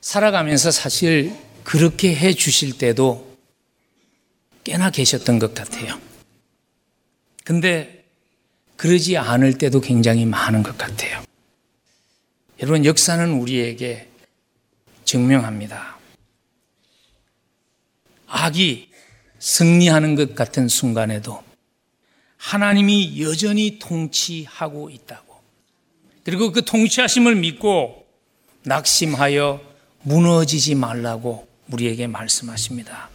[0.00, 1.32] 살아가면서 사실
[1.62, 3.36] 그렇게 해 주실 때도
[4.64, 5.98] 꽤나 계셨던 것 같아요.
[7.44, 8.04] 근데
[8.76, 11.25] 그러지 않을 때도 굉장히 많은 것 같아요.
[12.60, 14.08] 여러분, 역사는 우리에게
[15.04, 15.98] 증명합니다.
[18.26, 18.90] 악이
[19.38, 21.42] 승리하는 것 같은 순간에도
[22.38, 25.34] 하나님이 여전히 통치하고 있다고.
[26.24, 28.06] 그리고 그 통치하심을 믿고
[28.64, 29.60] 낙심하여
[30.02, 33.10] 무너지지 말라고 우리에게 말씀하십니다.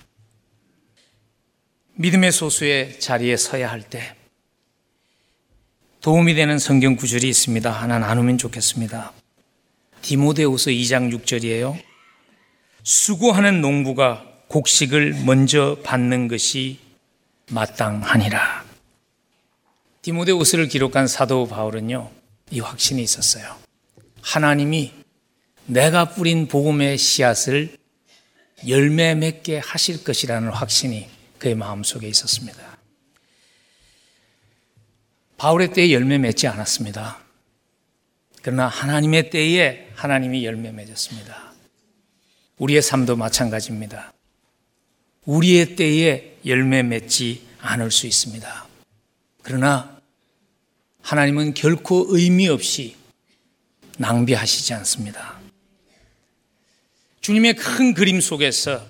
[1.96, 4.16] 믿음의 소수의 자리에 서야 할 때
[6.02, 7.70] 도움이 되는 성경 구절이 있습니다.
[7.72, 9.14] 하나 나누면 좋겠습니다.
[10.02, 11.80] 디모데후서 2장 6절이에요.
[12.84, 16.80] 수고하는 농부가 곡식을 먼저 받는 것이
[17.52, 18.66] 마땅하니라.
[20.02, 22.12] 디모데후서를 기록한 사도 바울은요.
[22.50, 23.56] 이 확신이 있었어요.
[24.22, 24.94] 하나님이
[25.68, 27.78] 내가 뿌린 복음의 씨앗을
[28.68, 32.78] 열매 맺게 하실 것이라는 확신이 그의 마음속에 있었습니다.
[35.38, 37.21] 바울의 때에 열매 맺지 않았습니다.
[38.42, 41.54] 그러나 하나님의 때에 하나님이 열매 맺었습니다.
[42.58, 44.14] 우리의 삶도 마찬가지입니다.
[45.26, 48.68] 우리의 때에 열매 맺지 않을 수 있습니다.
[49.44, 50.02] 그러나
[51.02, 52.96] 하나님은 결코 의미 없이
[53.98, 55.40] 낭비하시지 않습니다.
[57.22, 58.84] 주님의 큰 그림 속에서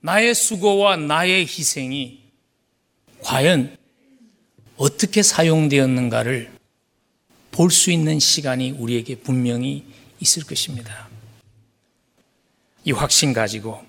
[0.00, 2.22] 나의 수고와 나의 희생이
[3.22, 3.76] 과연
[4.76, 6.59] 어떻게 사용되었는가를
[7.52, 9.84] 볼 수 있는 시간이 우리에게 분명히
[10.20, 11.08] 있을 것입니다.
[12.84, 13.84] 이 확신 가지고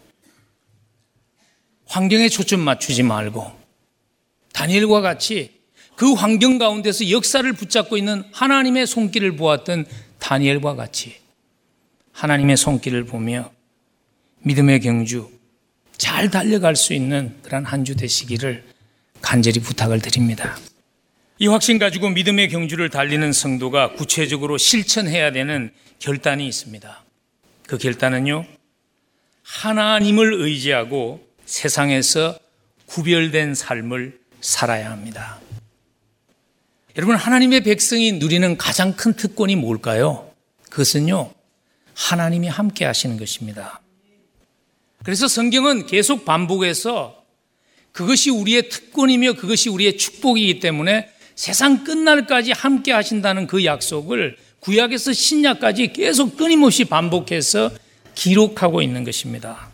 [1.86, 3.52] 환경에 초점 맞추지 말고
[4.54, 5.60] 다니엘과 같이
[5.95, 9.86] 그 환경 가운데서 역사를 붙잡고 있는 하나님의 손길을 보았던
[10.19, 11.15] 다니엘과 같이
[12.13, 13.52] 하나님의 손길을 보며
[14.39, 15.30] 믿음의 경주
[15.97, 18.65] 잘 달려갈 수 있는 그런 한 주 되시기를
[19.21, 20.58] 간절히 부탁을 드립니다.
[21.41, 27.04] 이 확신 가지고 믿음의 경주를 달리는 성도가 구체적으로 실천해야 되는 결단이 있습니다.
[27.65, 28.45] 그 결단은요,
[29.41, 32.38] 하나님을 의지하고 세상에서
[32.86, 35.39] 구별된 삶을 살아야 합니다.
[36.95, 40.32] 여러분, 하나님의 백성이 누리는 가장 큰 특권이 뭘까요?
[40.69, 41.34] 그것은요,
[41.95, 43.82] 하나님이 함께 하시는 것입니다.
[45.04, 47.25] 그래서 성경은 계속 반복해서
[47.93, 51.11] 그것이 우리의 특권이며 그것이 우리의 축복이기 때문에
[51.41, 57.71] 세상 끝날까지 함께 하신다는 그 약속을 구약에서 신약까지 계속 끊임없이 반복해서
[58.13, 59.71] 기록하고 있는 것입니다.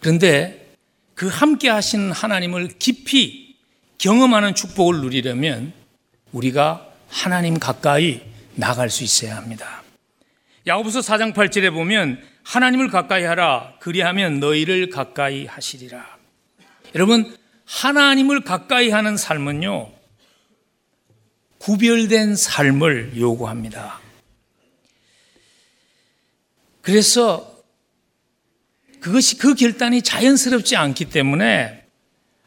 [0.00, 0.72] 그런데
[1.14, 3.54] 그 함께 하시는 하나님을 깊이
[3.98, 5.74] 경험하는 축복을 누리려면
[6.32, 8.22] 우리가 하나님 가까이
[8.54, 9.82] 나갈 수 있어야 합니다.
[10.66, 16.16] 야고보서 4장 8절에 보면 하나님을 가까이 하라 그리하면 너희를 가까이 하시리라.
[16.94, 20.00] 여러분 하나님을 가까이 하는 삶은요
[21.62, 24.00] 구별된 삶을 요구합니다.
[26.80, 27.56] 그래서
[28.98, 31.84] 그것이 그 결단이 자연스럽지 않기 때문에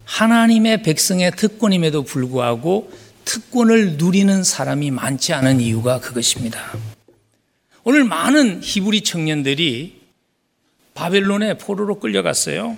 [0.04, 2.92] 하나님의 백성의 특권임에도 불구하고
[3.24, 6.62] 특권을 누리는 사람이 많지 않은 이유가 그것입니다.
[7.86, 10.02] 오늘 많은 히브리 청년들이
[10.94, 12.78] 바벨론의 포로로 끌려갔어요.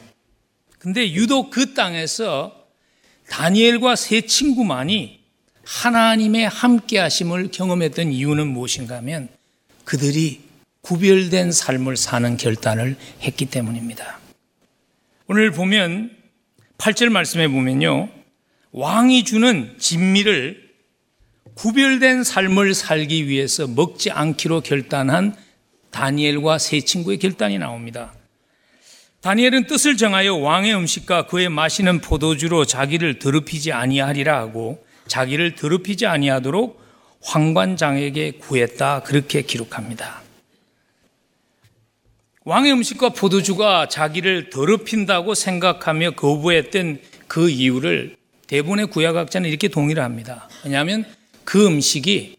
[0.78, 2.68] 근데 유독 그 땅에서
[3.28, 5.17] 다니엘과 세 친구만이
[5.68, 9.28] 하나님의 함께 하심을 경험했던 이유는 무엇인가 하면
[9.84, 10.42] 그들이
[10.82, 14.20] 구별된 삶을 사는 결단을 했기 때문입니다.
[15.28, 16.12] 오늘 보면
[16.78, 18.08] 8절 말씀에 보면요.
[18.72, 20.70] 왕이 주는 진미를
[21.56, 25.36] 구별된 삶을 살기 위해서 먹지 않기로 결단한
[25.92, 28.14] 다니엘과 세 친구의 결단이 나옵니다.
[29.20, 36.82] 다니엘은 뜻을 정하여 왕의 음식과 그의 마시는 포도주로 자기를 더럽히지 아니하리라 하고 자기를 더럽히지 아니하도록
[37.22, 40.22] 황관장에게 구했다 그렇게 기록합니다.
[42.44, 48.16] 왕의 음식과 포도주가 자기를 더럽힌다고 생각하며 거부했던 그 이유를
[48.48, 50.48] 대부분의 구약학자는 이렇게 동의를 합니다.
[50.64, 51.04] 왜냐하면
[51.44, 52.38] 그 음식이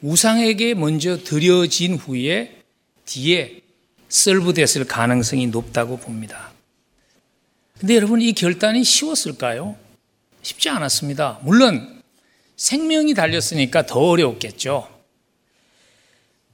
[0.00, 2.62] 우상에게 먼저 드려진 후에
[3.04, 3.60] 뒤에
[4.08, 6.52] 썰브됐을 가능성이 높다고 봅니다.
[7.78, 9.76] 근데 여러분 이 결단이 쉬웠을까요?
[10.46, 11.40] 쉽지 않았습니다.
[11.42, 12.02] 물론
[12.56, 14.88] 생명이 달렸으니까 더 어려웠겠죠.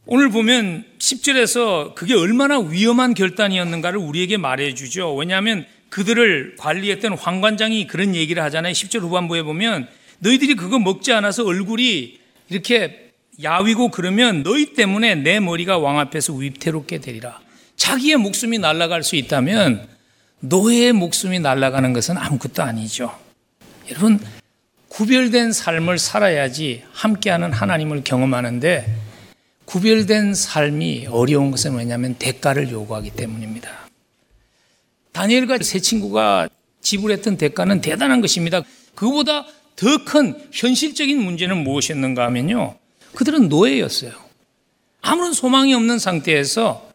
[0.06, 5.14] 오늘 보면 10절에서 그게 얼마나 위험한 결단이었는가를 우리에게 말해주죠.
[5.14, 8.72] 왜냐하면 그들을 관리했던 황관장이 그런 얘기를 하잖아요.
[8.72, 9.86] 10절 후반부에 보면
[10.20, 13.10] 너희들이 그거 먹지 않아서 얼굴이 이렇게
[13.42, 17.40] 야위고 그러면 너희 때문에 내 머리가 왕 앞에서 위태롭게 되리라.
[17.76, 19.86] 자기의 목숨이 날아갈 수 있다면
[20.40, 23.21] 노예의 목숨이 날아가는 것은 아무것도 아니죠.
[23.90, 24.20] 여러분,
[24.88, 28.94] 구별된 삶을 살아야지 함께하는 하나님을 경험하는데
[29.64, 33.70] 구별된 삶이 어려운 것은 왜냐하면 대가를 요구하기 때문입니다.
[35.12, 36.48] 다니엘과 세 친구가
[36.80, 38.62] 지불했던 대가는 대단한 것입니다.
[38.94, 42.76] 그보다 더 큰 현실적인 문제는 무엇이었는가 하면요.
[43.14, 44.12] 그들은 노예였어요.
[45.00, 46.90] 아무런 소망이 없는 상태에서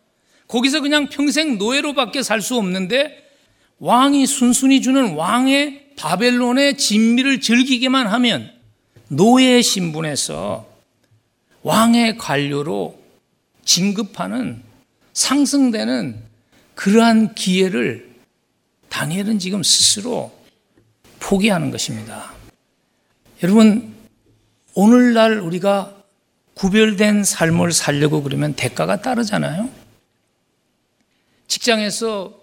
[0.47, 3.27] 거기서 그냥 평생 노예로밖에 살 수 없는데
[3.79, 8.51] 왕이 순순히 주는 왕의 바벨론의 진미를 즐기기만 하면
[9.09, 10.65] 노예 신분에서
[11.63, 13.01] 왕의 관료로
[13.65, 14.63] 진급하는
[15.13, 16.23] 상승되는
[16.75, 18.15] 그러한 기회를
[18.89, 20.31] 다니엘은 지금 스스로
[21.19, 22.31] 포기하는 것입니다.
[23.43, 23.93] 여러분,
[24.75, 25.95] 오늘날 우리가
[26.53, 29.69] 구별된 삶을 살려고 그러면 대가가 따르잖아요.
[31.47, 32.39] 직장에서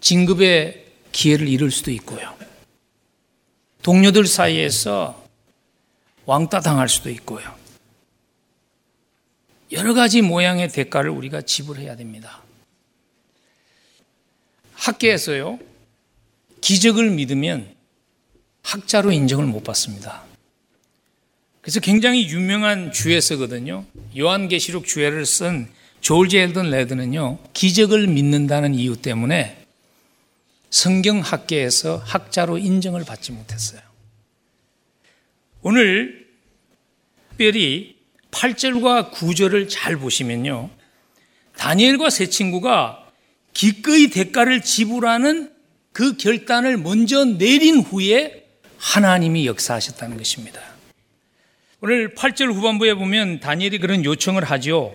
[0.00, 2.38] 진급의 기회를 잃을 수도 있고요.
[3.82, 5.24] 동료들 사이에서
[6.26, 7.56] 왕따 당할 수도 있고요.
[9.72, 12.42] 여러 가지 모양의 대가를 우리가 지불해야 됩니다.
[14.74, 15.58] 학계에서요,
[16.60, 17.74] 기적을 믿으면
[18.62, 20.22] 학자로 인정을 못 받습니다.
[21.60, 23.84] 그래서 굉장히 유명한 주에서거든요.
[24.16, 25.68] 요한계시록 주애를 쓴
[26.00, 27.38] 조지 엘던 레드는요.
[27.52, 29.57] 기적을 믿는다는 이유 때문에
[30.70, 33.80] 성경학계에서 학자로 인정을 받지 못했어요.
[35.62, 36.26] 오늘
[37.30, 37.96] 특별히
[38.30, 40.70] 8절과 9절을 잘 보시면요.
[41.56, 43.06] 다니엘과 세 친구가
[43.52, 45.52] 기꺼이 대가를 지불하는
[45.92, 48.46] 그 결단을 먼저 내린 후에
[48.76, 50.60] 하나님이 역사하셨다는 것입니다.
[51.80, 54.94] 오늘 8절 후반부에 보면 다니엘이 그런 요청을 하죠.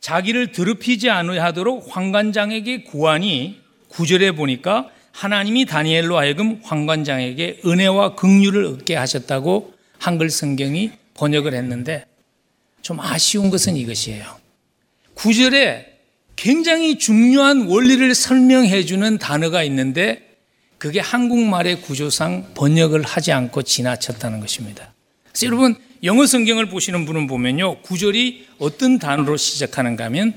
[0.00, 3.60] 자기를 더럽히지 않으도록 황관장에게 구하니
[3.90, 12.06] 9절에 보니까 하나님이 다니엘로 하여금 황관장에게 은혜와 긍휼을 얻게 하셨다고 한글 성경이 번역을 했는데
[12.80, 14.24] 좀 아쉬운 것은 이것이에요.
[15.14, 15.86] 9절에
[16.34, 20.36] 굉장히 중요한 원리를 설명해 주는 단어가 있는데
[20.78, 24.92] 그게 한국말의 구조상 번역을 하지 않고 지나쳤다는 것입니다.
[25.30, 27.82] 그래서 여러분 영어 성경을 보시는 분은 보면요.
[27.82, 30.34] 구절이 어떤 단어로 시작하는가 하면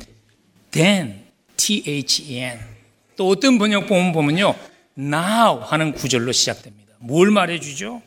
[0.69, 1.23] then,
[1.57, 2.74] T-H-E-N.
[3.15, 4.55] 또 어떤 번역 보면 보면요.
[4.97, 6.95] now 하는 구절로 시작됩니다.
[6.99, 8.01] 뭘 말해 주죠?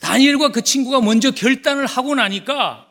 [0.00, 2.86] 다니엘과 그 친구가 먼저 결단을 하고 나니까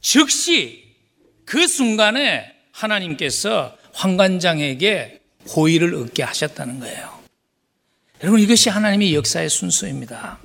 [0.00, 0.96] 즉시
[1.44, 5.20] 그 순간에 하나님께서 황관장에게
[5.54, 7.18] 호의를 얻게 하셨다는 거예요.
[8.22, 10.38] 여러분 이것이 하나님의 역사의 순서입니다.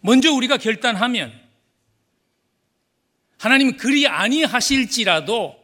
[0.00, 1.32] 먼저 우리가 결단하면
[3.38, 5.63] 하나님 그리 아니하실지라도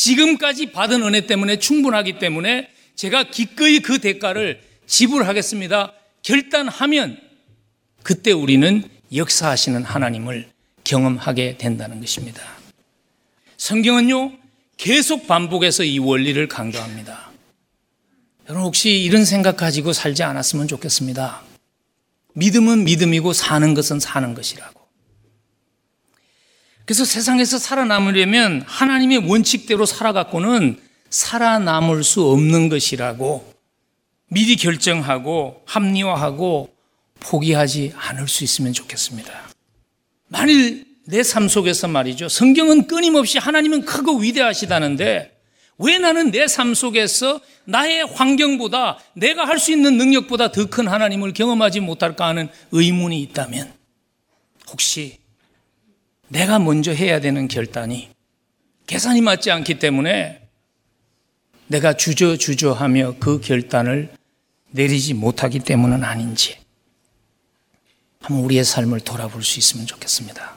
[0.00, 5.92] 지금까지 받은 은혜 때문에 충분하기 때문에 제가 기꺼이 그 대가를 지불하겠습니다.
[6.22, 7.20] 결단하면
[8.02, 8.82] 그때 우리는
[9.14, 10.48] 역사하시는 하나님을
[10.84, 12.40] 경험하게 된다는 것입니다.
[13.58, 14.32] 성경은요,
[14.78, 17.30] 계속 반복해서 이 원리를 강조합니다.
[18.48, 21.42] 여러분 혹시 이런 생각 가지고 살지 않았으면 좋겠습니다.
[22.32, 24.79] 믿음은 믿음이고 사는 것은 사는 것이라고.
[26.90, 30.76] 그래서 세상에서 살아남으려면 하나님의 원칙대로 살아갖고는
[31.08, 33.54] 살아남을 수 없는 것이라고
[34.26, 36.74] 미리 결정하고 합리화하고
[37.20, 39.30] 포기하지 않을 수 있으면 좋겠습니다.
[40.26, 42.28] 만일 내 삶 속에서 말이죠.
[42.28, 45.30] 성경은 끊임없이 하나님은 크고 위대하시다는데
[45.78, 51.34] 왜 나는 내 삶 속에서 나의 환경보다 내가 할 수 있는 능력보다 더 큰 하나님을
[51.34, 53.72] 경험하지 못할까 하는 의문이 있다면
[54.72, 55.19] 혹시
[56.30, 58.08] 내가 먼저 해야 되는 결단이
[58.86, 60.48] 계산이 맞지 않기 때문에
[61.66, 64.12] 내가 주저주저하며 그 결단을
[64.70, 66.56] 내리지 못하기 때문은 아닌지
[68.20, 70.54] 한번 우리의 삶을 돌아볼 수 있으면 좋겠습니다.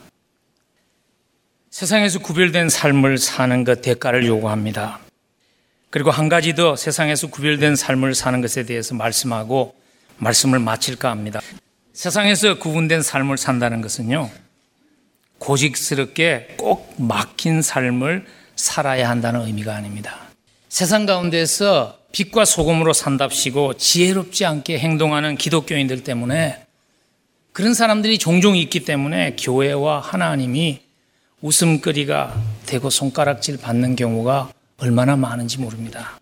[1.71, 4.99] 세상에서 구별된 삶을 사는 것 대가를 요구합니다.
[5.89, 9.76] 그리고 한 가지 더 세상에서 구별된 삶을 사는 것에 대해서 말씀하고
[10.17, 11.41] 말씀을 마칠까 합니다.
[11.93, 14.30] 세상에서 구분된 삶을 산다는 것은요,
[15.44, 18.26] 고직스럽게 꼭 막힌 삶을
[18.56, 20.18] 살아야 한다는 의미가 아닙니다.
[20.70, 26.66] 세상 가운데서 빛과 소금으로 산답시고 지혜롭지 않게 행동하는 기독교인들 때문에
[27.52, 30.82] 그런 사람들이 종종 있기 때문에 교회와 하나님이
[31.41, 36.20] 웃음거리가 되고 손가락질 받는 경우가 얼마나 많은지 모릅니다.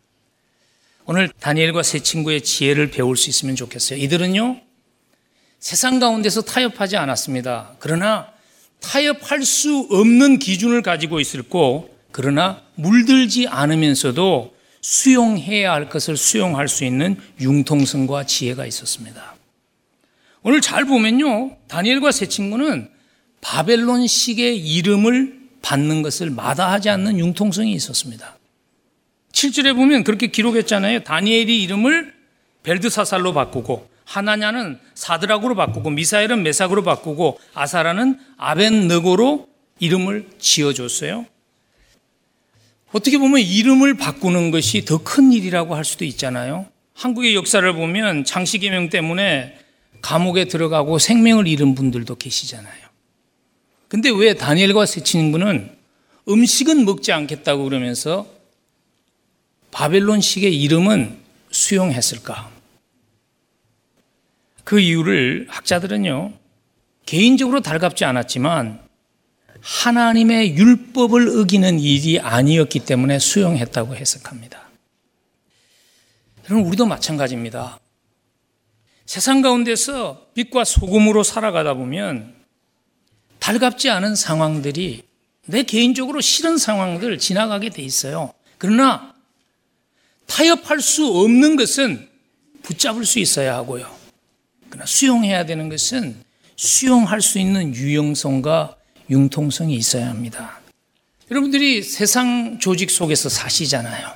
[1.06, 4.00] 오늘 다니엘과 세 친구의 지혜를 배울 수 있으면 좋겠어요.
[4.00, 4.60] 이들은요,
[5.60, 7.76] 세상 가운데서 타협하지 않았습니다.
[7.80, 8.32] 그러나
[8.82, 17.16] 타협할 수 없는 기준을 가지고 있었고, 그러나 물들지 않으면서도 수용해야 할 것을 수용할 수 있는
[17.40, 19.36] 융통성과 지혜가 있었습니다.
[20.44, 21.58] 오늘 잘 보면요.
[21.68, 22.90] 다니엘과 세 친구는
[23.42, 28.38] 바벨론식의 이름을 받는 것을 마다하지 않는 융통성이 있었습니다.
[29.34, 31.04] 7절에 보면 그렇게 기록했잖아요.
[31.04, 32.14] 다니엘이 이름을
[32.64, 39.48] 벨드사살로 바꾸고 하나냐는 사드락으로 바꾸고 미사엘은 메삭으로 바꾸고 아사라는 아벤느고로
[39.80, 41.26] 이름을 지어줬어요.
[42.92, 46.68] 어떻게 보면 이름을 바꾸는 것이 더 큰 일이라고 할 수도 있잖아요.
[46.94, 49.58] 한국의 역사를 보면 장시개명 때문에
[50.02, 52.82] 감옥에 들어가고 생명을 잃은 분들도 계시잖아요.
[53.88, 55.76] 근데 왜 다니엘과 세 친구는
[56.28, 58.28] 음식은 먹지 않겠다고 그러면서
[59.72, 61.18] 바벨론식의 이름은
[61.52, 62.52] 수용했을까?
[64.64, 66.34] 그 이유를 학자들은요,
[67.06, 68.82] 개인적으로 달갑지 않았지만
[69.62, 74.70] 하나님의 율법을 어기는 일이 아니었기 때문에 수용했다고 해석합니다.
[76.46, 77.80] 여러분, 우리도 마찬가지입니다.
[79.06, 82.34] 세상 가운데서 빛과 소금으로 살아가다 보면
[83.40, 85.04] 달갑지 않은 상황들이
[85.48, 88.34] 내 개인적으로 싫은 상황들 지나가게 돼 있어요.
[88.58, 89.14] 그러나
[90.28, 92.08] 타협할 수 없는 것은
[92.64, 94.01] 붙잡을 수 있어야 하고요.
[94.72, 96.16] 그러나 수용해야 되는 것은
[96.56, 98.78] 수용할 수 있는 유용성과
[99.10, 100.62] 융통성이 있어야 합니다.
[101.30, 104.14] 여러분들이 세상 조직 속에서 사시잖아요.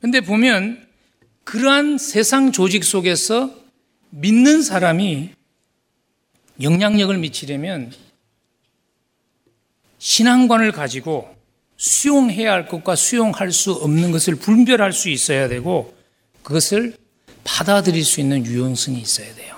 [0.00, 0.86] 근데 보면
[1.44, 3.54] 그러한 세상 조직 속에서
[4.10, 5.30] 믿는 사람이
[6.62, 7.92] 영향력을 미치려면
[9.98, 11.28] 신앙관을 가지고
[11.76, 15.94] 수용해야 할 것과 수용할 수 없는 것을 분별할 수 있어야 되고
[16.42, 16.96] 그것을
[17.44, 19.57] 받아들일 수 있는 유연성이 있어야 돼요.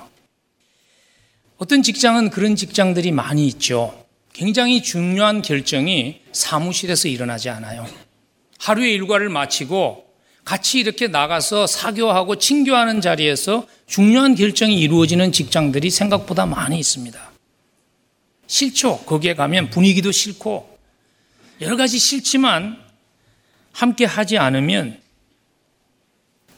[1.61, 4.07] 어떤 직장은 그런 직장들이 많이 있죠.
[4.33, 7.87] 굉장히 중요한 결정이 사무실에서 일어나지 않아요.
[8.59, 10.07] 하루의 일과를 마치고
[10.43, 17.31] 같이 이렇게 나가서 사교하고 친교하는 자리에서 중요한 결정이 이루어지는 직장들이 생각보다 많이 있습니다.
[18.47, 19.01] 싫죠.
[19.05, 20.79] 거기에 가면 분위기도 싫고
[21.61, 22.79] 여러 가지 싫지만
[23.73, 24.99] 함께 하지 않으면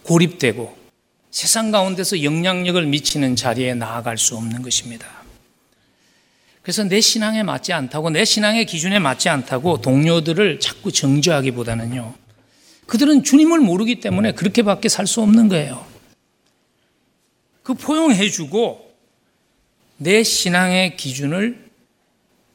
[0.04, 0.81] 고립되고
[1.32, 5.08] 세상 가운데서 영향력을 미치는 자리에 나아갈 수 없는 것입니다.
[6.60, 12.14] 그래서 내 신앙에 맞지 않다고 내 신앙의 기준에 맞지 않다고 동료들을 자꾸 정죄하기보다는요.
[12.86, 15.84] 그들은 주님을 모르기 때문에 그렇게밖에 살 수 없는 거예요.
[17.62, 18.92] 그 포용해 주고
[19.96, 21.70] 내 신앙의 기준을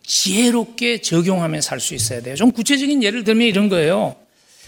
[0.03, 2.35] 지혜롭게 적용하며 살 수 있어야 돼요.
[2.35, 4.15] 좀 구체적인 예를 들면 이런 거예요.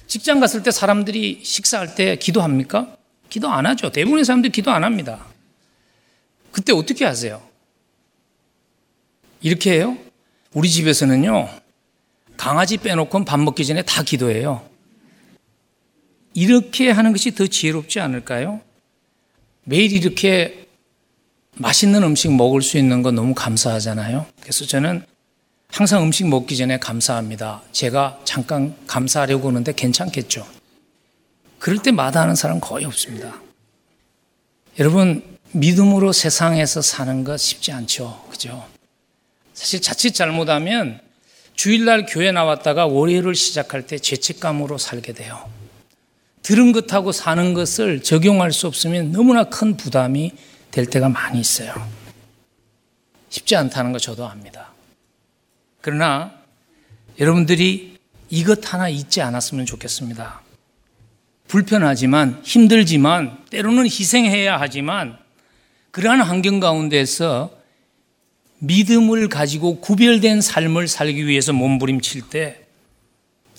[0.08, 2.96] 직장 갔을 때 사람들이 식사할 때 기도합니까?
[3.30, 3.92] 기도 안 하죠.
[3.92, 5.26] 대부분의 사람들이 기도 안 합니다.
[6.52, 7.42] 그때 어떻게 하세요?
[9.42, 9.98] 이렇게 해요?
[10.54, 11.50] 우리 집에서는요,
[12.36, 14.68] 강아지 빼놓고 밥 먹기 전에 다 기도해요.
[16.34, 18.62] 이렇게 하는 것이 더 지혜롭지 않을까요?
[19.64, 20.68] 매일 이렇게
[21.58, 24.26] 맛있는 음식 먹을 수 있는 건 너무 감사하잖아요.
[24.42, 25.04] 그래서 저는
[25.70, 27.62] 항상 음식 먹기 전에 감사합니다.
[27.72, 30.59] 제가 잠깐 감사하려고 하는데 괜찮겠죠?
[31.60, 33.40] 그럴 때 마다하는 사람 거의 없습니다.
[34.80, 38.26] 여러분, 믿음으로 세상에서 사는 것 쉽지 않죠.
[38.30, 38.66] 그죠?
[39.54, 41.02] 사실 자칫 잘못하면
[41.56, 45.50] 주일날 교회 나왔다가 월요일을 시작할 때 죄책감으로 살게 돼요.
[46.42, 50.32] 들은 것하고 사는 것을 적용할 수 없으면 너무나 큰 부담이
[50.72, 51.74] 될 때가 많이 있어요.
[53.30, 54.72] 쉽지 않다는 거 저도 압니다.
[55.82, 56.34] 그러나
[57.20, 57.98] 여러분들이
[58.30, 60.42] 이것 하나 잊지 않았으면 좋겠습니다.
[61.50, 65.18] 불편하지만 힘들지만 때로는 희생해야 하지만
[65.90, 67.52] 그러한 환경 가운데서
[68.60, 72.68] 믿음을 가지고 구별된 삶을 살기 위해서 몸부림칠 때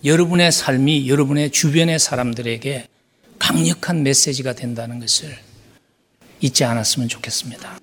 [0.04, 2.86] 여러분의 삶이 여러분의 주변의 사람들에게
[3.40, 5.36] 강력한 메시지가 된다는 것을
[6.40, 7.80] 잊지 않았으면 좋겠습니다.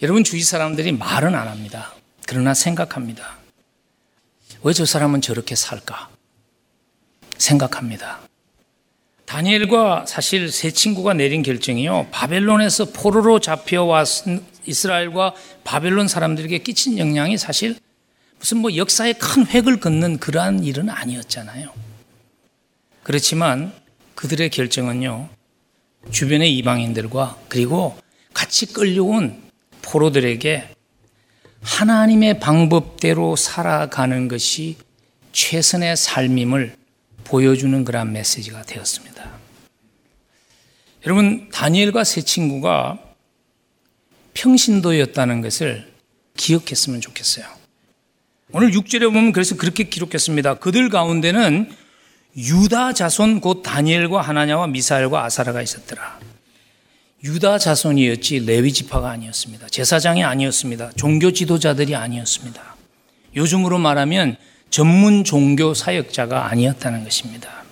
[0.00, 1.92] 여러분 주위 사람들이 말은 안 합니다.
[2.28, 3.38] 그러나 생각합니다.
[4.62, 6.08] 왜 저 사람은 저렇게 살까?
[7.36, 8.20] 생각합니다.
[9.34, 12.06] 다니엘과 사실 세 친구가 내린 결정이요.
[12.12, 17.74] 바벨론에서 포로로 잡혀왔은 이스라엘과 바벨론 사람들에게 끼친 영향이 사실
[18.38, 21.68] 무슨 뭐 역사에 큰 획을 긋는 그러한 일은 아니었잖아요.
[23.02, 23.72] 그렇지만
[24.14, 25.28] 그들의 결정은요.
[26.12, 27.98] 주변의 이방인들과 그리고
[28.34, 29.42] 같이 끌려온
[29.82, 30.68] 포로들에게
[31.60, 34.76] 하나님의 방법대로 살아가는 것이
[35.32, 36.83] 최선의 삶임을
[37.24, 39.30] 보여주는 그런 메시지가 되었습니다.
[41.06, 42.98] 여러분, 다니엘과 세 친구가
[44.34, 45.92] 평신도였다는 것을
[46.36, 47.46] 기억했으면 좋겠어요.
[48.52, 50.54] 오늘 6절에 보면 그래서 그렇게 기록했습니다.
[50.54, 51.70] 그들 가운데는
[52.36, 56.20] 유다 자손 곧 다니엘과 하나냐와 미사엘과 아사라가 있었더라.
[57.22, 59.68] 유다 자손이었지 레위 지파가 아니었습니다.
[59.68, 60.92] 제사장이 아니었습니다.
[60.96, 62.76] 종교 지도자들이 아니었습니다.
[63.34, 64.36] 요즘으로 말하면
[64.70, 67.64] 전문 종교 사역자가 아니었다는 것입니다.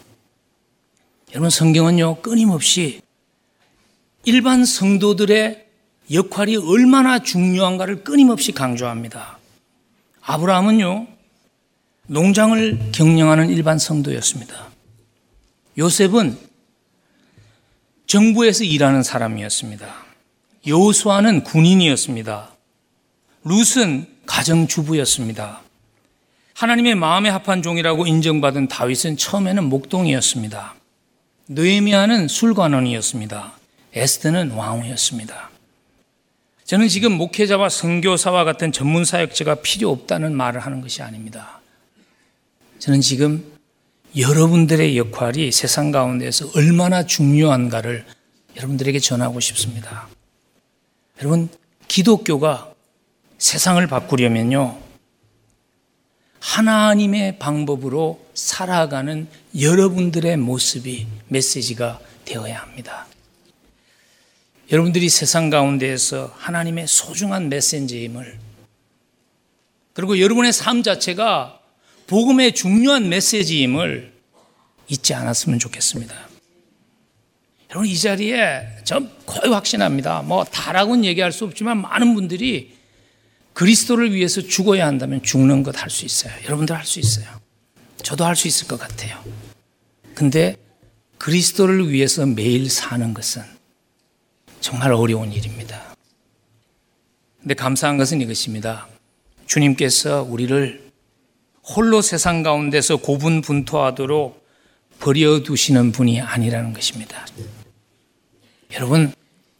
[1.32, 3.01] 여러분 성경은요 끊임없이
[4.24, 5.66] 일반 성도들의
[6.12, 9.38] 역할이 얼마나 중요한가를 끊임없이 강조합니다.
[10.20, 11.07] 아브라함은요
[12.07, 14.68] 농장을 경영하는 일반 성도였습니다.
[15.78, 16.36] 요셉은
[18.07, 20.05] 정부에서 일하는 사람이었습니다.
[20.66, 22.51] 여호수아는 군인이었습니다.
[23.45, 25.62] 룻은 가정주부였습니다.
[26.55, 30.75] 하나님의 마음에 합한 종이라고 인정받은 다윗은 처음에는 목동이었습니다.
[31.49, 33.53] 느헤미야는 술관원이었습니다.
[33.95, 35.51] 에스더는 왕후였습니다.
[36.65, 41.61] 저는 지금 목회자와 선교사와 같은 전문 사역자가 필요 없다는 말을 하는 것이 아닙니다.
[42.79, 43.45] 저는 지금
[44.17, 48.05] 여러분들의 역할이 세상 가운데서 얼마나 중요한가를
[48.57, 50.09] 여러분들에게 전하고 싶습니다.
[51.19, 51.49] 여러분,
[51.89, 52.73] 기독교가
[53.39, 54.79] 세상을 바꾸려면요,
[56.43, 59.28] 하나님의 방법으로 살아가는
[59.59, 63.07] 여러분들의 모습이 메시지가 되어야 합니다.
[64.72, 68.40] 여러분들이 세상 가운데에서 하나님의 소중한 메신저임을
[69.93, 71.61] 그리고 여러분의 삶 자체가
[72.09, 74.12] 복음의 중요한 메시지임을
[74.88, 76.14] 잊지 않았으면 좋겠습니다.
[77.70, 80.22] 여러분 이 자리에 전 거의 확신합니다.
[80.22, 82.82] 뭐 다라고는 얘기할 수 없지만 많은 분들이
[83.55, 86.33] 그리스도를 위해서 죽어야 한다면 죽는 것 할 수 있어요.
[86.45, 87.27] 여러분들 할 수 있어요.
[88.03, 89.23] 저도 할 수 있을 것 같아요.
[90.15, 90.57] 근데
[91.19, 93.43] 그리스도를 위해서 매일 사는 것은
[94.61, 95.95] 정말 어려운 일입니다.
[97.41, 98.89] 근데 감사한 것은 이것입니다.
[99.47, 100.91] 주님께서 우리를
[101.65, 104.43] 홀로 세상 가운데서 고분분투하도록
[105.01, 107.27] 버려두시는 분이 아니라는 것입니다.
[108.73, 109.13] 여러분,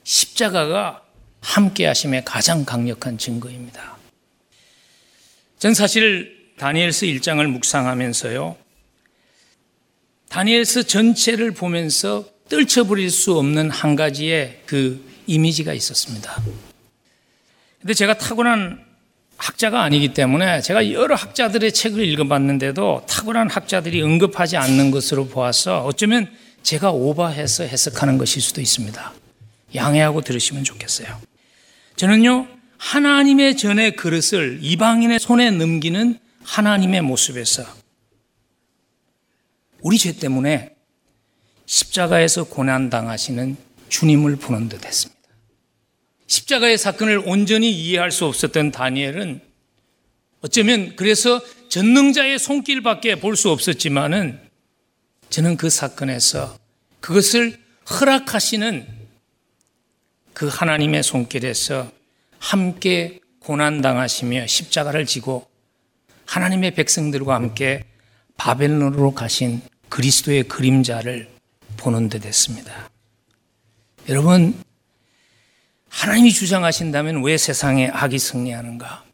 [0.05, 1.02] 십자가가
[1.43, 3.99] 함께 하심의 가장 강력한 증거입니다.
[5.59, 8.57] 전 사실 다니엘스 1장을 묵상하면서요.
[10.29, 16.43] 다니엘스 전체를 보면서 떨쳐버릴 수 없는 한 가지의 그 이미지가 있었습니다.
[17.81, 18.85] 근데 제가 타고난
[19.37, 26.31] 학자가 아니기 때문에 제가 여러 학자들의 책을 읽어봤는데도 탁월한 학자들이 언급하지 않는 것으로 보아서 어쩌면
[26.63, 29.13] 제가 오버해서 해석하는 것일 수도 있습니다.
[29.75, 31.32] 양해하고 들으시면 좋겠어요.
[31.97, 37.65] 저는요, 하나님의 전의 그릇을 이방인의 손에 넘기는 하나님의 모습에서
[39.81, 40.75] 우리 죄 때문에
[41.67, 43.57] 십자가에서 고난당하시는
[43.89, 45.21] 주님을 보는 듯 했습니다.
[46.27, 49.41] 십자가의 사건을 온전히 이해할 수 없었던 다니엘은
[50.41, 54.41] 어쩌면 그래서 전능자의 손길밖에 볼 수 없었지만은
[55.31, 56.59] 저는 그 사건에서
[57.01, 57.59] 그것을
[57.91, 59.02] 허락하시는
[60.33, 61.91] 그 하나님의 손길에서
[62.39, 65.47] 함께 고난당하시며 십자가를 지고
[66.27, 67.85] 하나님의 백성들과 함께
[68.37, 71.29] 바벨론으로 가신 그리스도의 그림자를
[71.77, 72.91] 보는 듯 했습니다.
[74.09, 74.59] 여러분,
[75.89, 79.05] 하나님이 주장하신다면 왜 세상에 악이 승리하는가?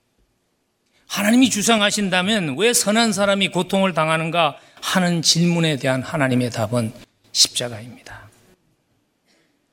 [1.08, 6.92] 하나님이 주장하신다면 왜 선한 사람이 고통을 당하는가 하는 질문에 대한 하나님의 답은
[7.32, 8.28] 십자가입니다.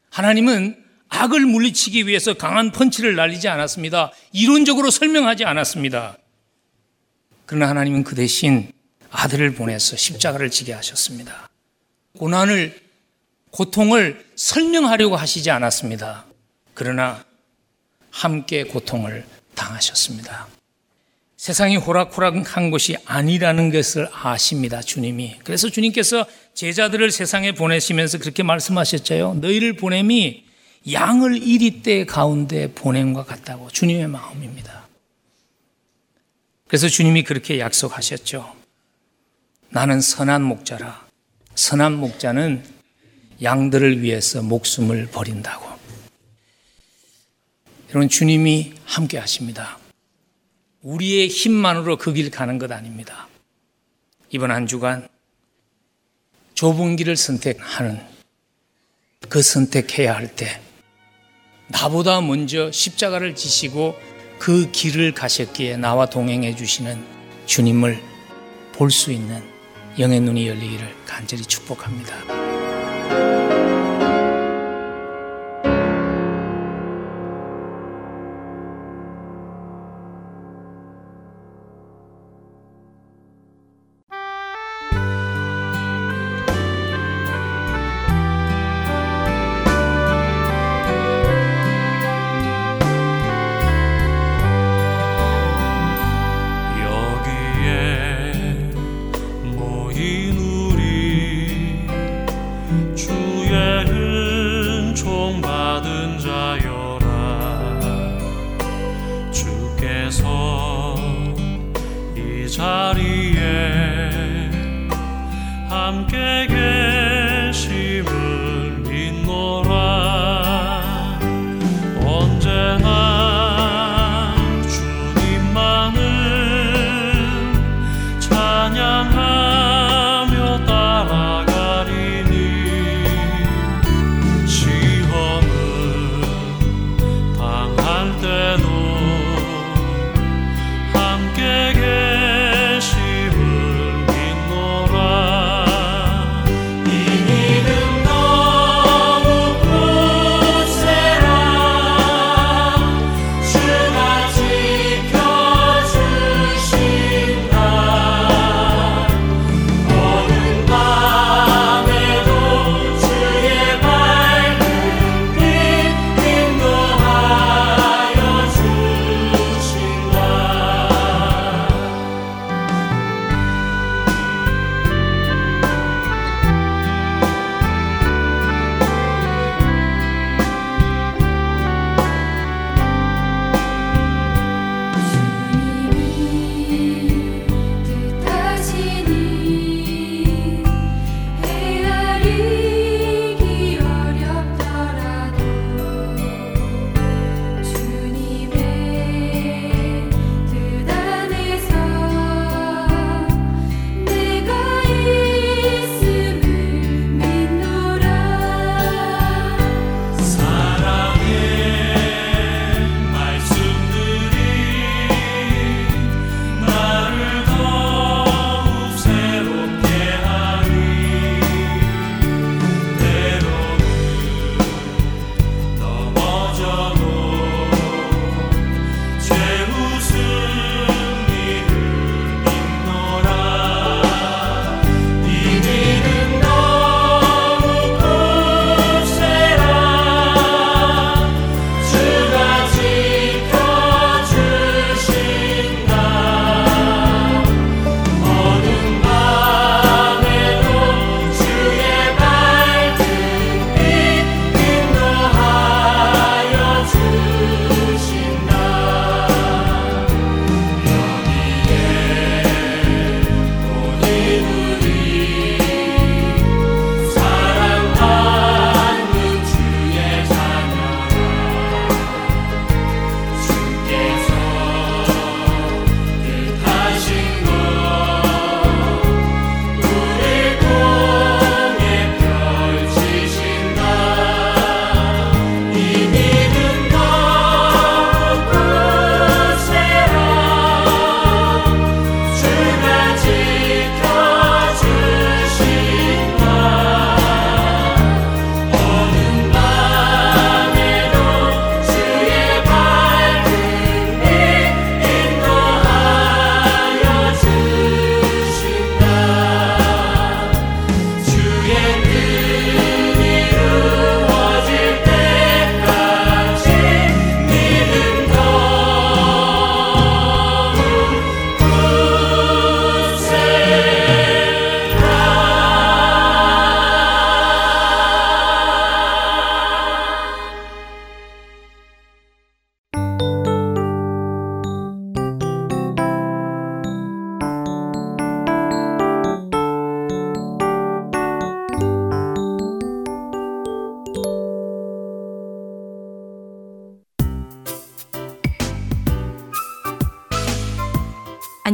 [0.09, 4.11] 하나님은 악을 물리치기 위해서 강한 펀치를 날리지 않았습니다.
[4.31, 6.17] 이론적으로 설명하지 않았습니다.
[7.45, 8.71] 그러나 하나님은 그 대신
[9.11, 11.49] 아들을 보내서 십자가를 지게 하셨습니다.
[12.17, 12.81] 고난을,
[13.51, 16.25] 고통을 설명하려고 하시지 않았습니다.
[16.73, 17.23] 그러나
[18.09, 20.47] 함께 고통을 당하셨습니다.
[21.37, 25.35] 세상이 호락호락한 것이 아니라는 것을 아십니다, 주님이.
[25.43, 29.37] 그래서 주님께서 제자들을 세상에 보내시면서 그렇게 말씀하셨죠.
[29.41, 30.44] 너희를 보냄이
[30.91, 34.87] 양을 이리 때 가운데 보냄과 같다고 주님의 마음입니다.
[36.67, 38.55] 그래서 주님이 그렇게 약속하셨죠.
[39.69, 41.05] 나는 선한 목자라.
[41.55, 42.63] 선한 목자는
[43.41, 45.75] 양들을 위해서 목숨을 버린다고.
[47.89, 49.77] 여러분, 주님이 함께 하십니다.
[50.81, 53.27] 우리의 힘만으로 그 길 가는 것 아닙니다.
[54.29, 55.07] 이번 한 주간
[56.53, 57.99] 좁은 길을 선택하는
[59.29, 60.61] 그 선택해야 할 때
[61.67, 63.97] 나보다 먼저 십자가를 지시고
[64.39, 67.03] 그 길을 가셨기에 나와 동행해 주시는
[67.45, 68.01] 주님을
[68.73, 69.41] 볼 수 있는
[69.97, 72.13] 영의 눈이 열리기를 간절히 축복합니다.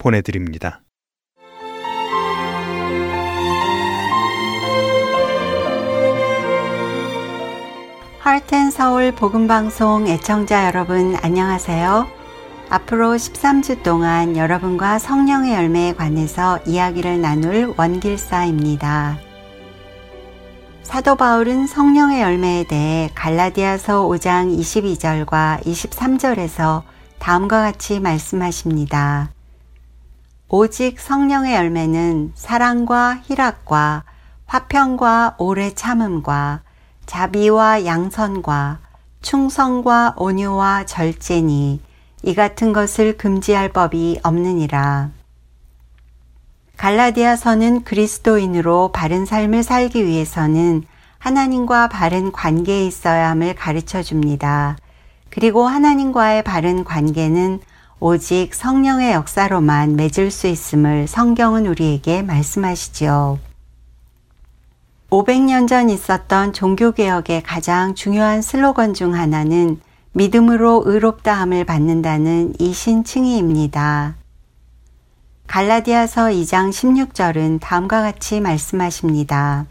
[0.00, 0.82] 보내드립니다.
[8.18, 12.06] 할텐 서울 복음방송 애청자 여러분 안녕하세요.
[12.68, 19.18] 앞으로 13주 동안 여러분과 성령의 열매에 관해서 이야기를 나눌 원길사입니다.
[20.82, 26.82] 사도 바울은 성령의 열매에 대해 갈라디아서 5장 22절과 23절에서
[27.18, 29.30] 다음과 같이 말씀하십니다.
[30.52, 34.02] 오직 성령의 열매는 사랑과 희락과
[34.46, 36.62] 화평과 오래 참음과
[37.06, 38.80] 자비와 양선과
[39.22, 41.80] 충성과 온유와 절제니
[42.24, 45.10] 이 같은 것을 금지할 법이 없느니라.
[46.76, 50.82] 갈라디아서는 그리스도인으로 바른 삶을 살기 위해서는
[51.18, 54.76] 하나님과 바른 관계에 있어야 함을 가르쳐 줍니다.
[55.28, 57.60] 그리고 하나님과의 바른 관계는
[58.02, 63.38] 오직 성령의 역사로만 맺을 수 있음을 성경은 우리에게 말씀하시지요.
[65.10, 69.80] 500년 전 있었던 종교개혁의 가장 중요한 슬로건 중 하나는
[70.12, 74.16] 믿음으로 의롭다함을 받는다는 이 신칭의입니다.
[75.46, 79.66] 갈라디아서 2장 16절은 다음과 같이 말씀하십니다.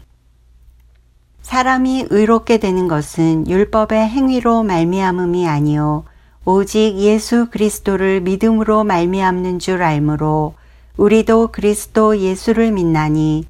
[1.42, 6.04] 사람이 의롭게 되는 것은 율법의 행위로 말미암음이 아니요
[6.44, 10.54] 오직 예수 그리스도를 믿음으로 말미암는 줄 알므로
[10.96, 13.44] 우리도 그리스도 예수를 믿나니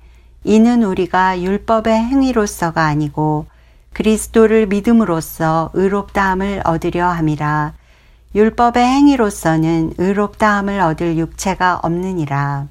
[0.44, 3.46] 이는 우리가 율법의 행위로서가 아니고
[3.92, 7.74] 그리스도를 믿음으로써 의롭다함을 얻으려 함이라
[8.32, 12.68] 율법의 행위로서는 의롭다함을 얻을 육체가 없느니라.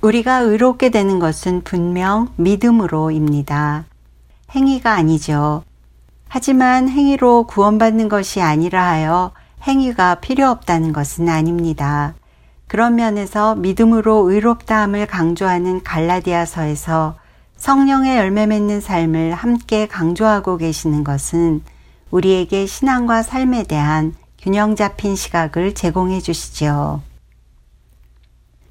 [0.00, 3.84] 우리가 의롭게 되는 것은 분명 믿음으로입니다.
[4.54, 5.64] 행위가 아니죠.
[6.28, 12.14] 하지만 행위로 구원받는 것이 아니라 하여 행위가 필요 없다는 것은 아닙니다.
[12.66, 17.16] 그런 면에서 믿음으로 의롭다함을 강조하는 갈라디아서에서
[17.56, 21.62] 성령의 열매 맺는 삶을 함께 강조하고 계시는 것은
[22.10, 27.02] 우리에게 신앙과 삶에 대한 균형 잡힌 시각을 제공해 주시지요.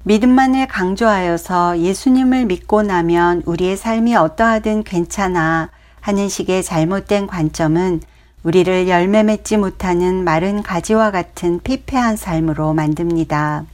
[0.04, 5.70] 믿음만을 강조하여서 예수님을 믿고 나면 우리의 삶이 어떠하든 괜찮아
[6.06, 8.00] 하는 식의 잘못된 관점은
[8.44, 13.64] 우리를 열매 맺지 못하는 마른 가지와 같은 피폐한 삶으로 만듭니다.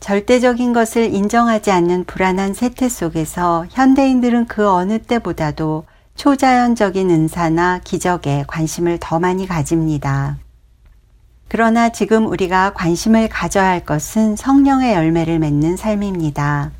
[0.00, 8.98] 절대적인 것을 인정하지 않는 불안한 세태 속에서 현대인들은 그 어느 때보다도 초자연적인 은사나 기적에 관심을
[9.00, 10.36] 더 많이 가집니다.
[11.48, 16.70] 그러나 지금 우리가 관심을 가져야 할 것은 성령의 열매를 맺는 삶입니다.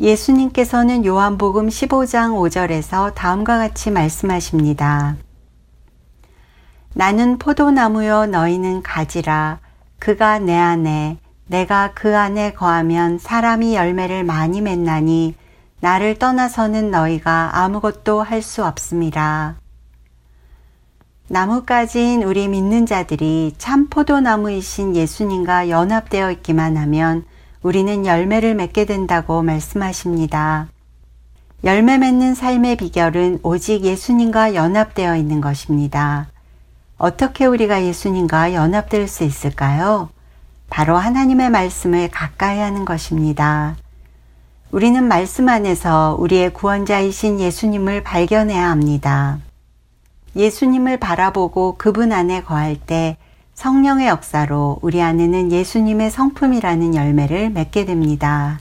[0.00, 5.16] 예수님께서는 요한복음 15장 5절에서 다음과 같이 말씀하십니다.
[6.94, 9.60] 나는 포도나무여 너희는 가지라
[9.98, 15.34] 그가 내 안에 내가 그 안에 거하면 사람이 열매를 많이 맺나니
[15.80, 19.56] 나를 떠나서는 너희가 아무것도 할 수 없습니다.
[21.28, 27.24] 나뭇가지인 우리 믿는 자들이 참 포도나무이신 예수님과 연합되어 있기만 하면
[27.62, 30.68] 우리는 열매를 맺게 된다고 말씀하십니다.
[31.62, 36.28] 열매 맺는 삶의 비결은 오직 예수님과 연합되어 있는 것입니다.
[36.98, 40.08] 어떻게 우리가 예수님과 연합될 수 있을까요?
[40.70, 43.76] 바로 하나님의 말씀을 가까이 하는 것입니다.
[44.72, 49.38] 우리는 말씀 안에서 우리의 구원자이신 예수님을 발견해야 합니다.
[50.34, 53.18] 예수님을 바라보고 그분 안에 거할 때
[53.54, 58.60] 성령의 역사로 우리 안에는 예수님의 성품이라는 열매를 맺게 됩니다.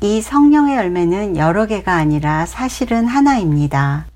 [0.00, 4.06] 이 성령의 열매는 여러 개가 아니라 사실은 하나입니다.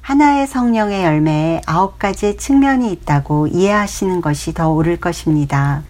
[0.00, 5.82] 하나의 성령의 열매에 아홉 가지의 측면이 있다고 이해하시는 것이 더 옳을 것입니다.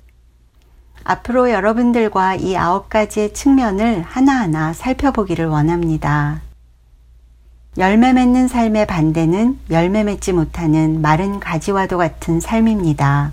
[1.03, 6.44] 앞으로 여러분들과 이 아홉 가지의 측면을 하나하나 살펴보기를 원합니다.
[7.77, 13.33] 열매 맺는 삶의 반대는 열매 맺지 못하는 마른 가지와도 같은 삶입니다.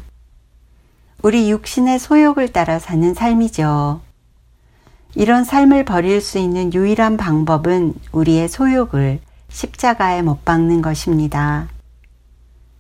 [1.22, 4.02] 우리 육신의 소욕을 따라 사는 삶이죠.
[5.14, 9.20] 이런 삶을 버릴 수 있는 유일한 방법은 우리의 소욕을
[9.50, 11.68] 십자가에 못 박는 것입니다.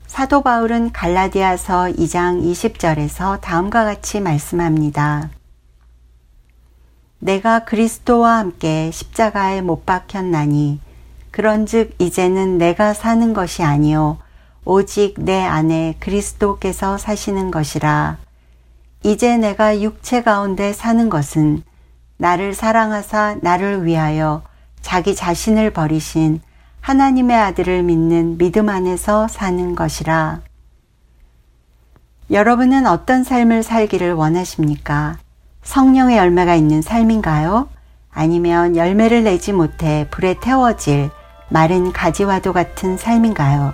[0.07, 5.29] 사도 바울은 갈라디아서 2장 20절에서 다음과 같이 말씀합니다.
[7.19, 10.79] 내가 그리스도와 함께 십자가에 못 박혔나니
[11.31, 14.17] 그런즉 이제는 내가 사는 것이 아니요
[14.63, 18.17] 오직 내 안에 그리스도께서 사시는 것이라
[19.03, 21.63] 이제 내가 육체 가운데 사는 것은
[22.17, 24.43] 나를 사랑하사 나를 위하여
[24.81, 26.41] 자기 자신을 버리신
[26.81, 30.41] 하나님의 아들을 믿는 믿음 안에서 사는 것이라.
[32.29, 35.17] 여러분은 어떤 삶을 살기를 원하십니까?
[35.63, 37.69] 성령의 열매가 있는 삶인가요?
[38.09, 41.09] 아니면 열매를 내지 못해 불에 태워질
[41.51, 43.73] 마른 가지와도 같은 삶인가요?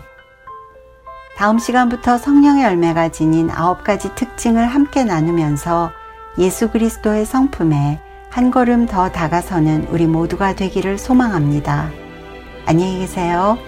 [1.37, 5.91] 다음 시간부터 성령의 열매가 지닌 아홉 가지 특징을 함께 나누면서
[6.39, 8.01] 예수 그리스도의 성품에
[8.31, 11.91] 한 걸음 더 다가서는 우리 모두가 되기를 소망합니다.
[12.65, 13.59] 안녕히 계세요.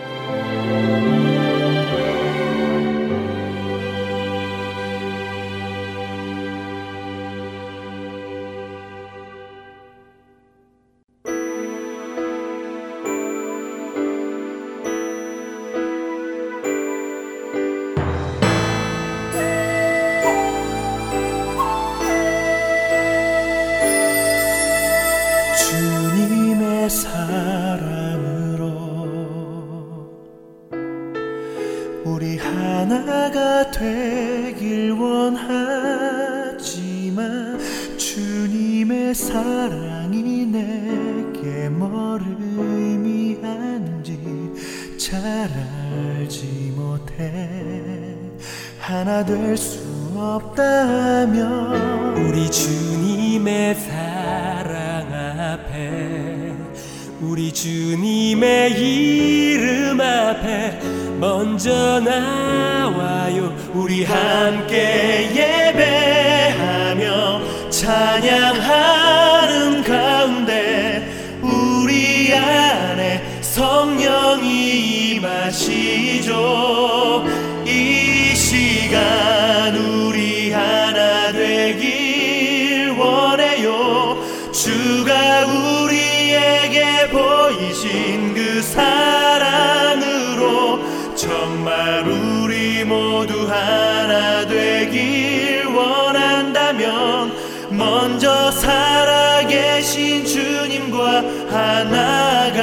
[91.20, 97.34] 정말 우리 모두 하나 되길 원한다면
[97.72, 101.18] 먼저 살아계신 주님과
[101.50, 102.62] 하나가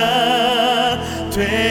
[1.31, 1.66] 되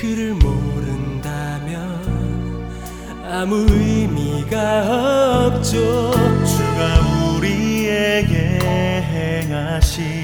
[0.00, 1.78] 그를 모른다면
[3.30, 6.10] 아무 의미가 없죠.
[6.42, 7.00] 주가
[7.36, 8.58] 우리에게
[9.42, 10.22] 행하신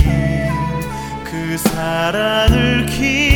[1.24, 3.35] 그 사랑을 기